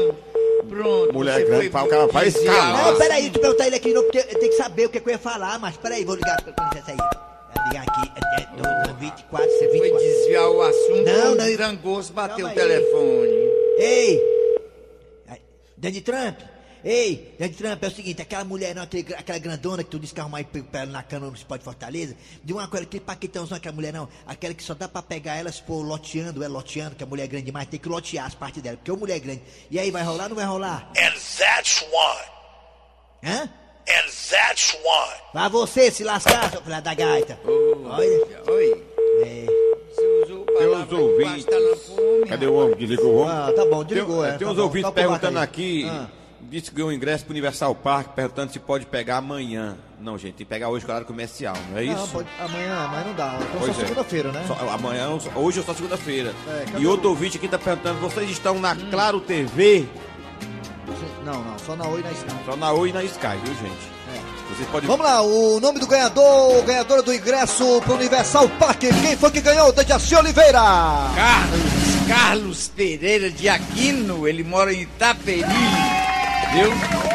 Pronto. 0.67 1.13
Mulher 1.13 1.45
grande, 1.45 1.69
foi 1.69 1.81
o 1.81 1.87
cara 1.87 2.07
vai 2.07 2.27
escalar. 2.27 2.85
Não, 2.85 2.97
peraí, 2.97 3.23
deixa 3.23 3.37
eu 3.37 3.41
perguntar 3.41 3.67
ele 3.67 3.75
aqui 3.75 3.87
de 3.89 3.93
novo, 3.93 4.05
porque 4.07 4.19
eu 4.19 4.39
tenho 4.39 4.51
que 4.51 4.57
saber 4.57 4.85
o 4.85 4.89
que, 4.89 4.99
que 4.99 5.07
eu 5.09 5.13
ia 5.13 5.19
falar, 5.19 5.57
mas 5.59 5.77
peraí, 5.77 6.03
vou 6.03 6.15
ligar 6.15 6.41
com 6.43 6.49
licença 6.49 6.91
aí. 6.91 6.97
Vou 7.69 7.79
ligar 7.79 7.85
aqui, 7.87 8.11
é, 8.15 8.41
é, 8.41 8.45
do- 8.55 8.93
do 8.93 8.99
24, 8.99 9.45
é 9.45 9.57
Foi 9.57 9.67
24. 9.71 9.99
desviar 9.99 10.49
o 10.49 10.61
assunto, 10.61 11.03
Não, 11.05 11.35
não, 11.35 11.55
Dangoso 11.57 12.13
bateu 12.13 12.47
o 12.47 12.49
telefone. 12.53 13.31
Ei! 13.77 14.39
Donald 15.77 16.01
Trump! 16.01 16.39
Ei, 16.83 17.35
Donald 17.37 17.57
Trump, 17.57 17.83
é 17.83 17.87
o 17.87 17.91
seguinte, 17.91 18.21
aquela 18.21 18.43
mulher, 18.45 18.73
não, 18.73 18.83
aquele- 18.83 19.13
aquela 19.13 19.37
grandona 19.37 19.83
que 19.83 19.89
tu 19.89 19.99
disse 19.99 20.13
que 20.13 20.19
arrumar 20.21 20.43
pra 20.45 20.81
ela 20.81 20.91
na 20.91 21.03
cama 21.03 21.27
no 21.27 21.35
Spot 21.35 21.61
Fortaleza, 21.61 22.15
de 22.43 22.53
uma 22.53 22.67
coisa, 22.69 22.85
aquele 22.85 23.03
paquetãozão, 23.03 23.57
aquela 23.57 23.75
mulher 23.75 23.91
não, 23.93 24.07
aquela 24.25 24.53
que 24.53 24.63
só 24.63 24.73
dá 24.73 24.87
pra 24.87 25.01
pegar 25.01 25.35
ela 25.35 25.51
se 25.51 25.61
for 25.61 25.81
loteando, 25.81 26.41
é 26.43 26.47
loteando, 26.47 26.95
que 26.95 27.03
a 27.03 27.07
mulher 27.07 27.25
é 27.25 27.27
grande 27.27 27.45
demais, 27.47 27.67
tem 27.67 27.79
que 27.79 27.87
lotear 27.89 28.25
as 28.25 28.33
partes 28.33 28.61
dela, 28.63 28.77
porque 28.77 28.91
a 28.91 28.95
mulher 28.95 29.17
é 29.17 29.19
grande. 29.19 29.41
E 29.69 29.77
aí, 29.77 29.91
vai 29.91 30.03
rolar 30.03 30.23
ou 30.23 30.29
não 30.29 30.35
vai 30.37 30.45
rolar? 30.45 30.89
And 30.97 31.11
that's 31.37 31.81
why. 31.81 33.29
Hã? 33.29 33.49
And 33.87 34.09
that's 34.29 34.73
why. 34.83 35.15
Vai 35.33 35.49
você 35.49 35.89
se 35.91 36.03
lascar, 36.03 36.51
seu 36.51 36.61
filho 36.61 36.81
da 36.81 36.93
gaita. 36.93 37.39
Olha. 37.45 38.27
Oi. 38.47 38.83
É. 39.23 39.45
Tem 40.57 40.67
uns 40.67 40.91
ouvintes. 40.91 41.45
que. 41.45 42.29
Cadê 42.29 42.45
o 42.47 42.53
homem? 42.53 42.75
Desligou 42.77 43.11
o 43.13 43.17
homem? 43.21 43.33
Ah, 43.33 43.51
tá 43.55 43.65
bom, 43.65 43.83
desligou, 43.83 44.21
Tem, 44.23 44.27
é, 44.33 44.37
tem 44.37 44.45
tá 44.45 44.51
uns 44.51 44.57
bom, 44.57 44.63
ouvintes 44.63 44.89
tá 44.89 44.91
perguntando 44.91 45.39
aqui. 45.39 45.87
Ah. 45.89 46.07
Disse 46.41 46.69
que 46.69 46.75
ganhou 46.77 46.89
um 46.89 46.93
ingresso 46.93 47.25
pro 47.25 47.31
Universal 47.31 47.75
Park, 47.75 48.09
perguntando 48.15 48.51
se 48.51 48.59
pode 48.59 48.85
pegar 48.85 49.17
amanhã. 49.17 49.77
Não, 49.99 50.17
gente, 50.17 50.35
tem 50.35 50.45
que 50.45 50.49
pegar 50.49 50.69
hoje 50.69 50.85
com 50.85 50.91
horário 50.91 51.05
comercial, 51.05 51.55
não 51.69 51.77
é 51.77 51.83
isso? 51.83 51.95
Não, 51.97 52.07
pode, 52.07 52.29
amanhã, 52.39 52.75
amanhã 52.85 53.03
não 53.05 53.13
dá. 53.13 53.37
Então 53.41 53.59
Pois 53.59 53.75
só 53.75 53.81
é. 53.81 53.85
segunda-feira, 53.85 54.31
né? 54.31 54.45
Só- 54.47 54.69
amanhã, 54.69 55.09
hoje 55.35 55.59
é 55.59 55.63
só 55.63 55.73
segunda-feira. 55.73 56.33
É, 56.47 56.79
e 56.79 56.87
outro 56.87 57.09
ouvinte 57.09 57.37
aqui 57.37 57.47
tá 57.47 57.59
perguntando: 57.59 57.99
vocês 57.99 58.29
estão 58.29 58.57
na 58.59 58.75
Claro 58.75 59.19
TV? 59.19 59.85
Não, 61.29 61.43
não, 61.43 61.59
só 61.59 61.75
na 61.75 61.87
Oi 61.87 61.99
e 61.99 62.03
na 62.03 62.11
Sky. 62.11 62.31
Só 62.43 62.55
na 62.55 62.71
Oi 62.71 62.89
e 62.89 62.93
na 62.93 63.03
Sky, 63.03 63.37
viu, 63.43 63.53
gente? 63.53 63.99
Vocês 64.49 64.67
podem 64.69 64.87
Vamos 64.87 65.05
lá, 65.05 65.21
o 65.21 65.59
nome 65.59 65.79
do 65.79 65.85
ganhador, 65.85 66.63
ganhadora 66.63 67.03
do 67.03 67.13
ingresso 67.13 67.79
pro 67.83 67.93
Universal 67.93 68.49
Park. 68.57 68.79
Quem 68.79 69.15
foi 69.15 69.29
que 69.29 69.39
ganhou? 69.39 69.71
Dejaci 69.71 70.15
Oliveira. 70.15 70.59
Carlos, 71.15 72.07
Carlos 72.07 72.67
Pereira 72.69 73.29
de 73.29 73.47
Aquino, 73.47 74.27
ele 74.27 74.43
mora 74.43 74.73
em 74.73 74.81
Itaperi, 74.81 75.43
viu? 76.51 77.08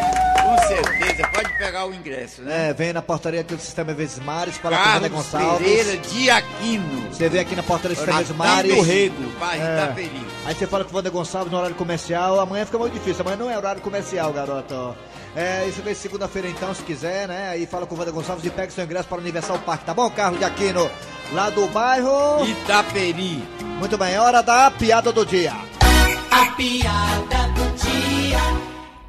Pode 1.23 1.59
pegar 1.59 1.87
o 1.87 1.95
ingresso, 1.95 2.43
né? 2.43 2.71
É, 2.71 2.73
vem 2.73 2.93
na 2.93 3.01
portaria 3.03 3.41
aqui 3.41 3.55
do 3.55 3.61
Sistema 3.61 3.93
Vezes 3.95 4.19
Mares, 4.19 4.57
fala 4.57 4.77
com 4.77 4.83
o 4.83 4.87
Wander 4.87 5.11
Carlos 5.11 5.25
Gonçalves. 5.33 5.67
Pereira 5.67 5.97
de 5.99 6.31
Aquino. 6.31 7.09
Você 7.13 7.29
vem 7.29 7.41
aqui 7.41 7.55
na 7.57 7.63
portaria 7.63 7.95
do 7.95 7.99
Sistema 7.99 8.19
Vezes 8.19 8.37
Mares. 8.37 8.75
do 8.75 8.83
Rego, 8.83 9.23
bairro 9.39 9.65
É. 9.65 9.75
Itaperi. 9.85 10.27
Aí 10.47 10.55
você 10.55 10.67
fala 10.67 10.85
com 10.85 10.93
o 10.93 10.97
Wander 10.97 11.13
Gonçalves 11.13 11.51
no 11.53 11.59
horário 11.59 11.77
comercial. 11.77 12.41
Amanhã 12.41 12.65
fica 12.67 12.79
muito 12.79 12.93
difícil. 12.95 13.21
Amanhã 13.23 13.37
não 13.37 13.51
é 13.51 13.57
horário 13.57 13.81
comercial, 13.83 14.33
garoto. 14.33 14.97
É, 15.37 15.67
isso 15.69 15.83
vem 15.83 15.95
segunda-feira 15.95 16.49
então, 16.49 16.73
se 16.75 16.83
quiser, 16.83 17.27
né? 17.29 17.49
Aí 17.51 17.67
fala 17.67 17.87
com 17.87 17.95
o 17.95 17.99
Wander 17.99 18.15
Gonçalves 18.15 18.45
e 18.45 18.51
pega 18.51 18.71
seu 18.71 18.85
ingresso 18.85 19.09
para 19.09 19.19
o 19.19 19.21
Universal 19.21 19.59
Park, 19.61 19.83
tá 19.85 19.93
bom, 19.95 20.09
Carlos 20.11 20.39
de 20.39 20.45
Aquino? 20.45 20.89
Lá 21.33 21.51
do 21.51 21.67
bairro. 21.69 22.47
Itaperi. 22.47 23.43
Muito 23.79 23.99
bem, 23.99 24.19
hora 24.19 24.43
da 24.43 24.71
piada 24.71 25.11
do 25.13 25.25
dia. 25.27 25.53
A 26.31 26.47
piada 26.57 27.25
do 27.25 27.29
dia. 27.29 27.44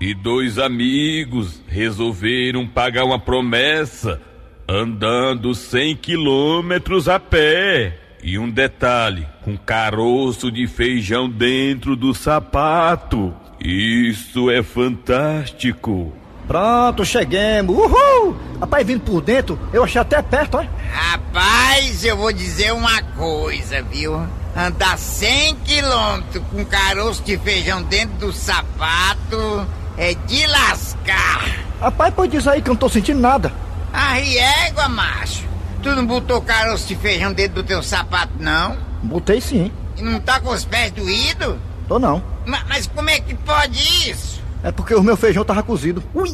E 0.06 0.14
dois 0.14 0.60
amigos 0.60 1.60
resolveram 1.68 2.68
pagar 2.68 3.06
uma 3.06 3.18
promessa 3.18 4.22
andando 4.70 5.56
100 5.56 5.96
quilômetros 5.96 7.10
a 7.10 7.20
pé. 7.20 7.98
E 8.22 8.38
um 8.38 8.48
detalhe, 8.48 9.28
com 9.44 9.58
caroço 9.58 10.52
de 10.52 10.68
feijão 10.68 11.28
dentro 11.28 11.96
do 11.96 12.14
sapato. 12.14 13.34
Isso 13.60 14.52
é 14.52 14.62
fantástico. 14.62 16.14
Pronto, 16.48 17.04
cheguemos. 17.04 17.76
Uhul! 17.76 18.38
Rapaz, 18.60 18.86
vindo 18.86 19.02
por 19.02 19.22
dentro, 19.22 19.58
eu 19.74 19.84
achei 19.84 20.00
até 20.00 20.22
perto, 20.22 20.60
ó. 20.60 20.66
Rapaz, 20.92 22.06
eu 22.06 22.16
vou 22.16 22.32
dizer 22.32 22.72
uma 22.74 23.02
coisa, 23.02 23.82
viu? 23.82 24.16
Andar 24.56 25.00
100 25.00 25.56
quilômetros 25.66 26.44
com 26.52 26.64
caroço 26.64 27.24
de 27.24 27.40
feijão 27.40 27.82
dentro 27.82 28.18
do 28.18 28.32
sapato 28.32 29.66
é 29.98 30.14
de 30.14 30.46
lascar. 30.48 31.66
Rapaz, 31.82 32.14
pois 32.16 32.30
diz 32.32 32.48
aí 32.48 32.62
que 32.62 32.70
eu 32.70 32.74
não 32.74 32.80
tô 32.80 32.90
sentindo 32.90 33.20
nada. 33.20 33.52
Arriégua, 33.94 34.88
macho. 34.90 35.44
Tu 35.84 35.90
não 35.96 36.06
botou 36.06 36.42
caroço 36.42 36.88
de 36.88 36.96
feijão 36.96 37.32
dentro 37.32 37.56
do 37.56 37.64
teu 37.64 37.82
sapato, 37.84 38.34
não? 38.40 38.78
Botei 39.04 39.40
sim. 39.40 39.72
E 39.98 40.02
não 40.02 40.20
tá 40.20 40.40
com 40.40 40.50
os 40.50 40.66
pés 40.66 40.92
doídos? 40.92 41.56
Tô 41.88 42.00
não. 42.00 42.22
Ma- 42.46 42.64
Mas 42.68 42.88
como 42.88 43.10
é 43.10 43.20
que 43.20 43.34
pode 43.36 43.80
isso? 44.10 44.42
É 44.64 44.72
porque 44.72 44.96
o 44.96 45.04
meu 45.04 45.16
feijão 45.16 45.44
tava 45.46 45.62
cozido. 45.62 46.04
Ui! 46.14 46.30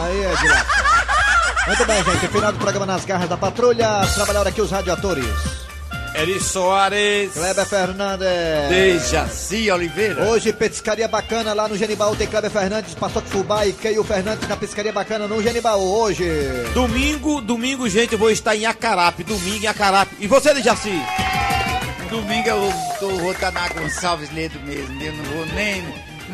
Aí, 0.00 0.24
Edila. 0.32 0.66
Muito 1.66 1.84
bem, 1.86 2.04
gente. 2.04 2.28
Final 2.28 2.52
do 2.52 2.58
programa 2.58 2.84
nas 2.86 3.04
garras 3.04 3.28
da 3.28 3.36
patrulha. 3.36 4.02
Trabalharam 4.14 4.48
aqui 4.50 4.60
os 4.60 4.70
radioatores. 4.70 5.24
Eri 6.14 6.38
Soares. 6.38 7.32
Kleber 7.32 7.66
Fernandes. 7.66 8.68
Dejaci 8.68 9.68
Oliveira. 9.70 10.24
Hoje, 10.26 10.52
petiscaria 10.52 11.08
bacana 11.08 11.52
lá 11.52 11.66
no 11.66 11.76
Genibaú. 11.76 12.14
Tem 12.14 12.28
Kleber 12.28 12.50
Fernandes, 12.50 12.94
Pastoque 12.94 13.28
Fubá 13.28 13.66
e 13.66 13.72
Keio 13.72 14.04
Fernandes 14.04 14.48
na 14.48 14.56
pescaria 14.56 14.92
bacana 14.92 15.26
no 15.26 15.42
Genibaú. 15.42 15.82
Hoje. 15.82 16.24
Domingo, 16.72 17.40
domingo, 17.40 17.88
gente, 17.88 18.12
eu 18.12 18.18
vou 18.18 18.30
estar 18.30 18.54
em 18.54 18.64
Acarape. 18.64 19.24
Domingo 19.24 19.64
em 19.64 19.66
Acarape. 19.66 20.14
E 20.20 20.28
você, 20.28 20.54
Dejaci? 20.54 21.02
Domingo 22.08 22.48
eu 22.48 22.72
tô, 23.00 23.08
vou 23.08 23.32
estar 23.32 23.50
na 23.50 23.68
Gonçalves 23.70 24.32
Ledo 24.32 24.60
mesmo. 24.60 25.02
Eu 25.02 25.12
não 25.14 25.24
vou 25.24 25.46
nem. 25.46 25.82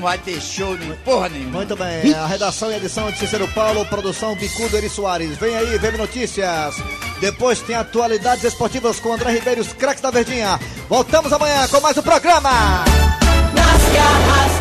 Não 0.00 0.06
vai 0.06 0.16
ter 0.16 0.40
show 0.40 0.78
nem 0.78 0.94
porra 1.04 1.28
nenhuma. 1.28 1.58
Muito 1.58 1.76
bem, 1.76 2.14
a 2.14 2.26
redação 2.26 2.72
e 2.72 2.76
edição 2.76 3.10
de 3.10 3.18
Cícero 3.18 3.46
Paulo, 3.48 3.84
produção 3.84 4.34
Bicudo 4.34 4.74
Eri 4.74 4.88
Soares. 4.88 5.36
Vem 5.36 5.54
aí, 5.54 5.76
vem 5.76 5.92
notícias. 5.92 6.76
Depois 7.20 7.60
tem 7.60 7.76
atualidades 7.76 8.42
esportivas 8.44 8.98
com 8.98 9.12
André 9.12 9.32
Ribeiro, 9.32 9.60
os 9.60 9.74
craques 9.74 10.00
da 10.00 10.10
Verdinha. 10.10 10.58
Voltamos 10.88 11.30
amanhã 11.30 11.68
com 11.68 11.82
mais 11.82 11.98
um 11.98 12.02
programa. 12.02 12.48
Nas 13.52 13.94
garras 13.94 14.60